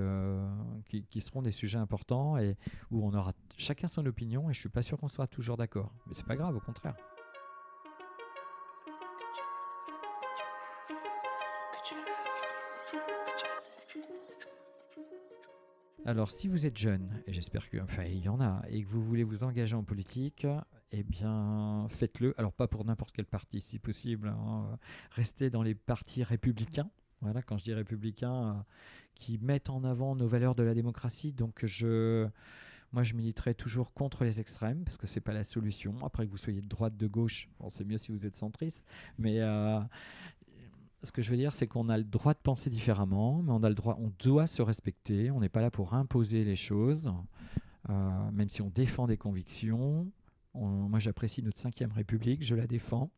qui, 0.86 1.04
qui, 1.04 1.20
seront 1.20 1.42
des 1.42 1.52
sujets 1.52 1.80
importants 1.80 2.38
et 2.38 2.56
où 2.92 3.06
on 3.06 3.14
aura 3.14 3.34
chacun 3.58 3.88
son 3.88 4.06
opinion 4.06 4.50
et 4.50 4.54
je 4.54 4.60
suis 4.60 4.70
pas 4.70 4.84
sûr 4.84 4.98
qu'on 4.98 5.10
sera 5.10 5.28
toujours 5.28 5.58
d'accord. 5.58 5.92
Mais 6.08 6.14
c'est 6.14 6.28
pas 6.28 6.38
grave, 6.38 6.56
au 6.56 6.62
contraire. 6.62 6.96
Alors, 16.08 16.30
si 16.30 16.48
vous 16.48 16.68
êtes 16.68 16.78
jeune, 16.78 17.20
et 17.26 17.34
j'espère 17.34 17.68
qu'il 17.68 17.82
enfin, 17.82 18.04
y 18.04 18.30
en 18.30 18.40
a, 18.40 18.62
et 18.70 18.84
que 18.84 18.88
vous 18.88 19.04
voulez 19.04 19.24
vous 19.24 19.44
engager 19.44 19.76
en 19.76 19.84
politique, 19.84 20.46
eh 20.92 21.02
bien, 21.02 21.88
faites-le. 21.90 22.36
Alors, 22.38 22.54
pas 22.54 22.68
pour 22.68 22.86
n'importe 22.86 23.12
quel 23.12 23.26
parti, 23.26 23.60
si 23.60 23.80
possible. 23.80 24.28
Hein. 24.28 24.78
Restez 25.10 25.50
dans 25.50 25.64
les 25.64 25.74
partis 25.74 26.22
républicains. 26.22 26.92
Voilà, 27.22 27.42
quand 27.42 27.58
je 27.58 27.64
dis 27.64 27.74
républicains, 27.74 28.50
euh, 28.50 28.54
qui 29.16 29.40
mettent 29.40 29.72
en 29.72 29.84
avant 29.84 30.16
nos 30.16 30.28
valeurs 30.28 30.54
de 30.54 30.62
la 30.62 30.76
démocratie. 30.76 31.34
Donc, 31.34 31.66
je, 31.66 32.28
moi, 32.92 33.02
je 33.02 33.16
militerai 33.16 33.56
toujours 33.56 33.92
contre 33.92 34.26
les 34.26 34.40
extrêmes, 34.40 34.84
parce 34.84 34.98
que 34.98 35.08
c'est 35.08 35.22
pas 35.22 35.34
la 35.34 35.44
solution. 35.44 35.96
Après 36.06 36.28
que 36.28 36.30
vous 36.30 36.38
soyez 36.38 36.62
de 36.62 36.68
droite, 36.68 36.96
de 36.96 37.08
gauche, 37.08 37.50
bon, 37.60 37.70
c'est 37.70 37.84
mieux 37.84 37.98
si 37.98 38.12
vous 38.12 38.28
êtes 38.28 38.36
centriste. 38.36 38.86
Mais 39.18 39.40
euh, 39.40 39.80
ce 41.04 41.12
que 41.12 41.22
je 41.22 41.30
veux 41.30 41.38
dire, 41.38 41.54
c'est 41.54 41.68
qu'on 41.68 41.90
a 41.90 41.98
le 41.98 42.04
droit 42.04 42.34
de 42.34 42.40
penser 42.40 42.70
différemment, 42.70 43.42
mais 43.44 43.52
on 43.52 43.64
a 43.64 43.70
le 43.70 43.76
droit, 43.76 43.98
on 44.00 44.12
doit 44.20 44.48
se 44.48 44.62
respecter. 44.62 45.32
On 45.32 45.40
n'est 45.40 45.50
pas 45.50 45.62
là 45.62 45.72
pour 45.72 45.94
imposer 45.94 46.44
les 46.44 46.56
choses, 46.56 47.14
euh, 47.90 48.32
même 48.32 48.50
si 48.50 48.62
on 48.62 48.70
défend 48.70 49.08
des 49.08 49.18
convictions. 49.18 50.08
moi, 50.54 51.00
j'apprécie 51.00 51.44
notre 51.44 51.60
cinquième 51.60 51.92
République, 51.92 52.44
je 52.44 52.56
la 52.56 52.68
défends. 52.68 53.12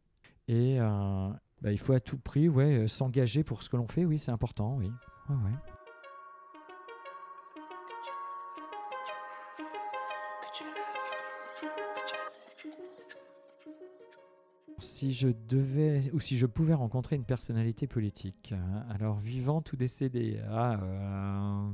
Et 0.48 0.80
euh, 0.80 1.30
bah, 1.62 1.72
il 1.72 1.78
faut 1.78 1.94
à 1.94 2.00
tout 2.00 2.18
prix, 2.18 2.50
ouais, 2.50 2.88
s'engager 2.88 3.44
pour 3.44 3.64
ce 3.64 3.70
que 3.70 3.78
l'on 3.78 3.88
fait. 3.88 4.06
Oui, 4.06 4.20
c'est 4.20 4.32
important. 4.32 4.76
Oui. 4.78 4.92
Ouais, 5.30 5.36
ouais. 5.36 5.77
Si 14.98 15.14
je 15.14 15.28
devais 15.28 16.10
ou 16.12 16.20
si 16.20 16.38
je 16.38 16.48
pouvais 16.48 16.74
rencontrer 16.74 17.16
une 17.16 17.24
personnalité 17.24 17.86
politique, 17.86 18.52
euh, 18.52 18.82
alors 18.90 19.20
vivante 19.20 19.72
ou 19.72 19.76
décédée, 19.76 20.40
ah, 20.50 20.80
euh, 20.82 21.70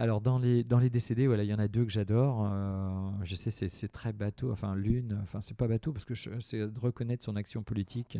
alors 0.00 0.22
dans 0.22 0.38
les, 0.38 0.64
dans 0.64 0.78
les 0.78 0.88
décédés, 0.88 1.26
voilà, 1.26 1.44
il 1.44 1.50
y 1.50 1.52
en 1.52 1.58
a 1.58 1.68
deux 1.68 1.84
que 1.84 1.90
j'adore. 1.90 2.48
Euh, 2.50 3.10
je 3.22 3.36
sais, 3.36 3.50
c'est 3.50 3.92
très 3.92 4.14
bateau. 4.14 4.50
Enfin, 4.50 4.74
l'une, 4.74 5.18
enfin, 5.22 5.42
c'est 5.42 5.54
pas 5.54 5.68
bateau 5.68 5.92
parce 5.92 6.06
que 6.06 6.14
c'est 6.14 6.56
de 6.56 6.80
reconnaître 6.80 7.22
son 7.22 7.36
action 7.36 7.62
politique 7.62 8.16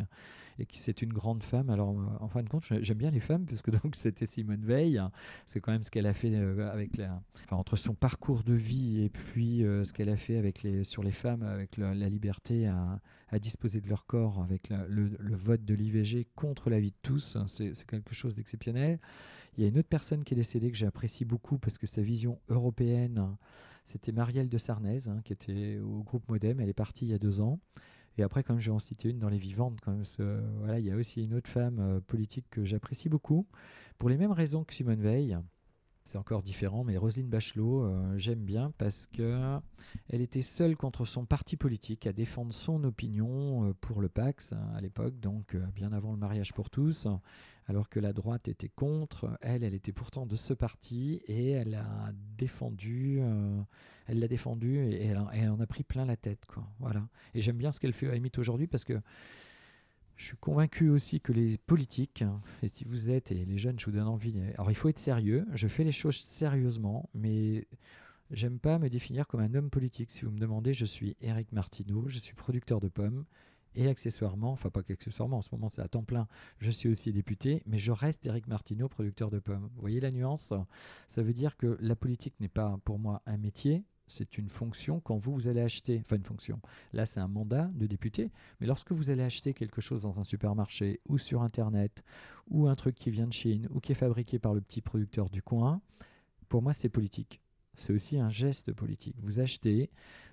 et 0.59 0.67
que 0.67 0.73
c'est 0.75 1.01
une 1.01 1.11
grande 1.11 1.41
femme. 1.41 1.71
Alors, 1.71 1.95
en 2.19 2.27
fin 2.27 2.43
de 2.43 2.49
compte, 2.49 2.63
j'aime 2.81 2.97
bien 2.99 3.09
les 3.09 3.19
femmes 3.19 3.45
puisque 3.45 3.71
donc 3.83 3.95
c'était 3.95 4.27
Simone 4.27 4.63
Veil. 4.63 5.01
C'est 5.47 5.59
quand 5.59 5.71
même 5.71 5.81
ce 5.81 5.89
qu'elle 5.89 6.05
a 6.05 6.13
fait 6.13 6.29
euh, 6.35 6.71
avec 6.71 6.97
la, 6.97 7.19
enfin, 7.45 7.55
entre 7.55 7.75
son 7.77 7.95
parcours 7.95 8.43
de 8.43 8.53
vie 8.53 9.01
et 9.01 9.09
puis 9.09 9.63
euh, 9.63 9.83
ce 9.83 9.91
qu'elle 9.91 10.09
a 10.09 10.17
fait 10.17 10.37
avec 10.37 10.61
les, 10.61 10.83
sur 10.83 11.01
les 11.01 11.11
femmes, 11.11 11.41
avec 11.41 11.77
la, 11.77 11.93
liberté 12.09 12.67
à, 12.67 13.39
disposer 13.39 13.81
de 13.81 13.89
leur 13.89 14.05
corps, 14.05 14.43
avec 14.43 14.69
le, 14.87 15.09
le 15.17 15.35
vote 15.35 15.63
de 15.63 15.73
l'IVG 15.73 16.27
contre 16.35 16.69
la 16.69 16.79
vie 16.79 16.91
de 16.91 16.97
tous. 17.01 17.37
C'est 17.47 17.73
quelque 17.87 18.13
chose 18.13 18.35
d'exceptionnel. 18.35 18.99
Il 19.57 19.63
y 19.63 19.65
a 19.65 19.69
une 19.69 19.77
autre 19.77 19.89
personne 19.89 20.23
qui 20.23 20.33
est 20.33 20.37
décédée 20.37 20.71
que 20.71 20.77
j'apprécie 20.77 21.25
beaucoup 21.25 21.57
parce 21.57 21.77
que 21.77 21.87
sa 21.87 22.01
vision 22.01 22.39
européenne, 22.49 23.35
c'était 23.85 24.11
Marielle 24.11 24.49
de 24.49 24.57
Sarnez, 24.57 25.09
hein, 25.09 25.21
qui 25.25 25.33
était 25.33 25.79
au 25.79 26.03
groupe 26.03 26.27
Modem. 26.29 26.59
Elle 26.59 26.69
est 26.69 26.73
partie 26.73 27.05
il 27.05 27.11
y 27.11 27.13
a 27.13 27.19
deux 27.19 27.41
ans. 27.41 27.59
Et 28.17 28.23
après, 28.23 28.43
comme 28.43 28.59
je 28.59 28.69
vais 28.69 28.75
en 28.75 28.79
citer 28.79 29.09
une 29.09 29.19
dans 29.19 29.29
les 29.29 29.37
vivantes, 29.37 29.79
voilà, 30.59 30.79
il 30.79 30.85
y 30.85 30.91
a 30.91 30.95
aussi 30.95 31.23
une 31.23 31.33
autre 31.33 31.49
femme 31.49 31.79
euh, 31.79 31.99
politique 32.01 32.45
que 32.49 32.65
j'apprécie 32.65 33.09
beaucoup, 33.09 33.47
pour 33.97 34.09
les 34.09 34.17
mêmes 34.17 34.31
raisons 34.31 34.63
que 34.63 34.73
Simone 34.73 35.01
Veil. 35.01 35.37
C'est 36.03 36.17
encore 36.17 36.41
différent, 36.41 36.83
mais 36.83 36.97
Roselyne 36.97 37.29
Bachelot, 37.29 37.83
euh, 37.83 38.17
j'aime 38.17 38.43
bien 38.43 38.73
parce 38.77 39.07
que 39.07 39.59
elle 40.09 40.21
était 40.21 40.41
seule 40.41 40.75
contre 40.75 41.05
son 41.05 41.25
parti 41.25 41.55
politique 41.57 42.07
à 42.07 42.13
défendre 42.13 42.53
son 42.53 42.83
opinion 42.83 43.69
euh, 43.69 43.73
pour 43.79 44.01
le 44.01 44.09
Pax 44.09 44.53
hein, 44.53 44.67
à 44.75 44.81
l'époque, 44.81 45.19
donc 45.19 45.55
bien 45.75 45.93
avant 45.93 46.11
le 46.11 46.17
mariage 46.17 46.53
pour 46.53 46.69
tous 46.69 47.07
alors 47.71 47.89
que 47.89 47.99
la 47.99 48.13
droite 48.13 48.47
était 48.47 48.69
contre. 48.69 49.37
Elle, 49.41 49.63
elle 49.63 49.73
était 49.73 49.91
pourtant 49.93 50.25
de 50.25 50.35
ce 50.35 50.53
parti 50.53 51.21
et 51.27 51.51
elle 51.51 51.75
a 51.75 52.11
défendu, 52.37 53.19
euh, 53.21 53.61
elle 54.07 54.19
l'a 54.19 54.27
défendu 54.27 54.77
et 54.77 55.05
elle, 55.05 55.17
en 55.17 55.59
a 55.59 55.67
pris 55.67 55.83
plein 55.83 56.05
la 56.05 56.17
tête, 56.17 56.45
quoi. 56.45 56.67
Voilà. 56.79 57.07
Et 57.33 57.41
j'aime 57.41 57.57
bien 57.57 57.71
ce 57.71 57.79
qu'elle 57.79 57.93
fait 57.93 58.09
à 58.09 58.13
limite 58.13 58.37
aujourd'hui 58.37 58.67
parce 58.67 58.83
que 58.83 58.99
je 60.21 60.27
suis 60.27 60.37
convaincu 60.37 60.89
aussi 60.89 61.19
que 61.19 61.33
les 61.33 61.57
politiques, 61.57 62.23
et 62.61 62.67
si 62.67 62.83
vous 62.83 63.09
êtes, 63.09 63.31
et 63.31 63.43
les 63.43 63.57
jeunes, 63.57 63.79
je 63.79 63.85
vous 63.85 63.91
donne 63.91 64.07
envie. 64.07 64.39
Alors 64.53 64.69
il 64.69 64.75
faut 64.75 64.87
être 64.87 64.99
sérieux, 64.99 65.47
je 65.51 65.67
fais 65.67 65.83
les 65.83 65.91
choses 65.91 66.15
sérieusement, 66.15 67.09
mais 67.15 67.67
j'aime 68.29 68.59
pas 68.59 68.77
me 68.77 68.87
définir 68.87 69.27
comme 69.27 69.39
un 69.39 69.55
homme 69.55 69.71
politique. 69.71 70.11
Si 70.11 70.23
vous 70.23 70.29
me 70.31 70.37
demandez, 70.37 70.75
je 70.75 70.85
suis 70.85 71.17
Eric 71.21 71.51
Martineau, 71.51 72.07
je 72.07 72.19
suis 72.19 72.35
producteur 72.35 72.79
de 72.79 72.87
pommes, 72.87 73.25
et 73.73 73.87
accessoirement, 73.87 74.51
enfin 74.51 74.69
pas 74.69 74.83
qu'accessoirement, 74.83 75.37
en 75.37 75.41
ce 75.41 75.49
moment 75.53 75.69
c'est 75.69 75.81
à 75.81 75.87
temps 75.87 76.03
plein, 76.03 76.27
je 76.59 76.69
suis 76.69 76.87
aussi 76.87 77.11
député, 77.11 77.63
mais 77.65 77.79
je 77.79 77.91
reste 77.91 78.23
Eric 78.27 78.47
Martineau, 78.47 78.89
producteur 78.89 79.31
de 79.31 79.39
pommes. 79.39 79.71
Vous 79.73 79.81
voyez 79.81 80.01
la 80.01 80.11
nuance? 80.11 80.53
Ça 81.07 81.23
veut 81.23 81.33
dire 81.33 81.57
que 81.57 81.77
la 81.81 81.95
politique 81.95 82.35
n'est 82.39 82.47
pas 82.47 82.77
pour 82.85 82.99
moi 82.99 83.23
un 83.25 83.37
métier, 83.37 83.85
C'est 84.13 84.37
une 84.37 84.49
fonction 84.49 84.99
quand 84.99 85.17
vous, 85.17 85.33
vous 85.33 85.47
allez 85.47 85.61
acheter, 85.61 86.01
enfin 86.03 86.17
une 86.17 86.25
fonction. 86.25 86.59
Là, 86.93 87.05
c'est 87.05 87.19
un 87.19 87.27
mandat 87.27 87.69
de 87.73 87.87
député, 87.87 88.31
mais 88.59 88.67
lorsque 88.67 88.91
vous 88.91 89.09
allez 89.09 89.23
acheter 89.23 89.53
quelque 89.53 89.81
chose 89.81 90.03
dans 90.03 90.19
un 90.19 90.23
supermarché 90.23 90.99
ou 91.07 91.17
sur 91.17 91.41
Internet, 91.41 92.03
ou 92.49 92.67
un 92.67 92.75
truc 92.75 92.95
qui 92.95 93.11
vient 93.11 93.27
de 93.27 93.33
Chine, 93.33 93.67
ou 93.71 93.79
qui 93.79 93.91
est 93.91 93.95
fabriqué 93.95 94.39
par 94.39 94.53
le 94.53 94.61
petit 94.61 94.81
producteur 94.81 95.29
du 95.29 95.41
coin, 95.41 95.81
pour 96.49 96.61
moi, 96.61 96.73
c'est 96.73 96.89
politique. 96.89 97.41
C'est 97.75 97.93
aussi 97.93 98.19
un 98.19 98.29
geste 98.29 98.73
politique. 98.73 99.15
Vous 99.21 99.39
achetez, 99.39 99.89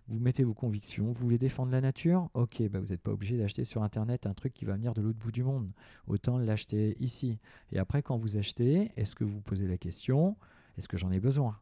vous 0.08 0.18
mettez 0.18 0.42
vos 0.42 0.54
convictions, 0.54 1.12
vous 1.12 1.22
voulez 1.22 1.38
défendre 1.38 1.70
la 1.70 1.80
nature, 1.80 2.28
ok, 2.34 2.62
bah 2.68 2.80
vous 2.80 2.88
n'êtes 2.88 3.00
pas 3.00 3.12
obligé 3.12 3.38
d'acheter 3.38 3.64
sur 3.64 3.82
Internet 3.82 4.26
un 4.26 4.34
truc 4.34 4.52
qui 4.52 4.64
va 4.64 4.74
venir 4.74 4.94
de 4.94 5.02
l'autre 5.02 5.18
bout 5.18 5.30
du 5.30 5.44
monde. 5.44 5.70
Autant 6.06 6.38
l'acheter 6.38 6.96
ici. 6.98 7.38
Et 7.70 7.78
après, 7.78 8.02
quand 8.02 8.16
vous 8.16 8.36
achetez, 8.36 8.90
est-ce 8.96 9.14
que 9.14 9.24
vous 9.24 9.40
posez 9.40 9.68
la 9.68 9.78
question, 9.78 10.36
est-ce 10.76 10.88
que 10.88 10.96
j'en 10.96 11.12
ai 11.12 11.20
besoin? 11.20 11.60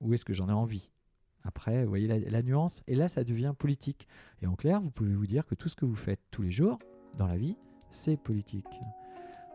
Ou 0.00 0.14
est-ce 0.14 0.24
que 0.24 0.32
j'en 0.32 0.48
ai 0.48 0.52
envie? 0.52 0.90
Après, 1.44 1.84
vous 1.84 1.90
voyez 1.90 2.08
la, 2.08 2.42
nuance. 2.42 2.82
Et 2.86 2.94
là, 2.94 3.06
ça 3.06 3.22
devient 3.22 3.52
politique. 3.56 4.08
Et 4.42 4.46
en 4.46 4.54
clair, 4.54 4.80
vous 4.80 4.90
pouvez 4.90 5.14
vous 5.14 5.26
dire 5.26 5.46
que 5.46 5.54
tout 5.54 5.68
ce 5.68 5.76
que 5.76 5.84
vous 5.84 5.94
faites 5.94 6.20
tous 6.30 6.42
les 6.42 6.50
jours 6.50 6.78
dans 7.18 7.26
la 7.26 7.36
vie, 7.36 7.56
c'est 7.90 8.16
politique. 8.16 8.64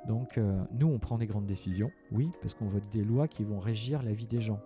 Donc, 0.07 0.37
euh, 0.37 0.63
nous, 0.71 0.87
on 0.87 0.99
prend 0.99 1.17
des 1.17 1.25
grandes 1.25 1.47
décisions, 1.47 1.91
oui, 2.11 2.31
parce 2.41 2.53
qu'on 2.53 2.67
vote 2.67 2.87
des 2.89 3.03
lois 3.03 3.27
qui 3.27 3.43
vont 3.43 3.59
régir 3.59 4.03
la 4.03 4.13
vie 4.13 4.27
des 4.27 4.39
gens. 4.39 4.61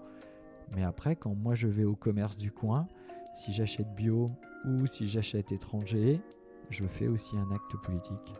Mais 0.75 0.83
après, 0.83 1.15
quand 1.15 1.33
moi 1.33 1.55
je 1.55 1.67
vais 1.67 1.85
au 1.85 1.95
commerce 1.95 2.37
du 2.37 2.51
coin, 2.51 2.87
si 3.33 3.51
j'achète 3.51 3.93
bio 3.95 4.29
ou 4.65 4.85
si 4.85 5.07
j'achète 5.07 5.51
étranger, 5.51 6.21
je 6.69 6.85
fais 6.85 7.07
aussi 7.07 7.37
un 7.37 7.51
acte 7.51 7.75
politique. 7.83 8.33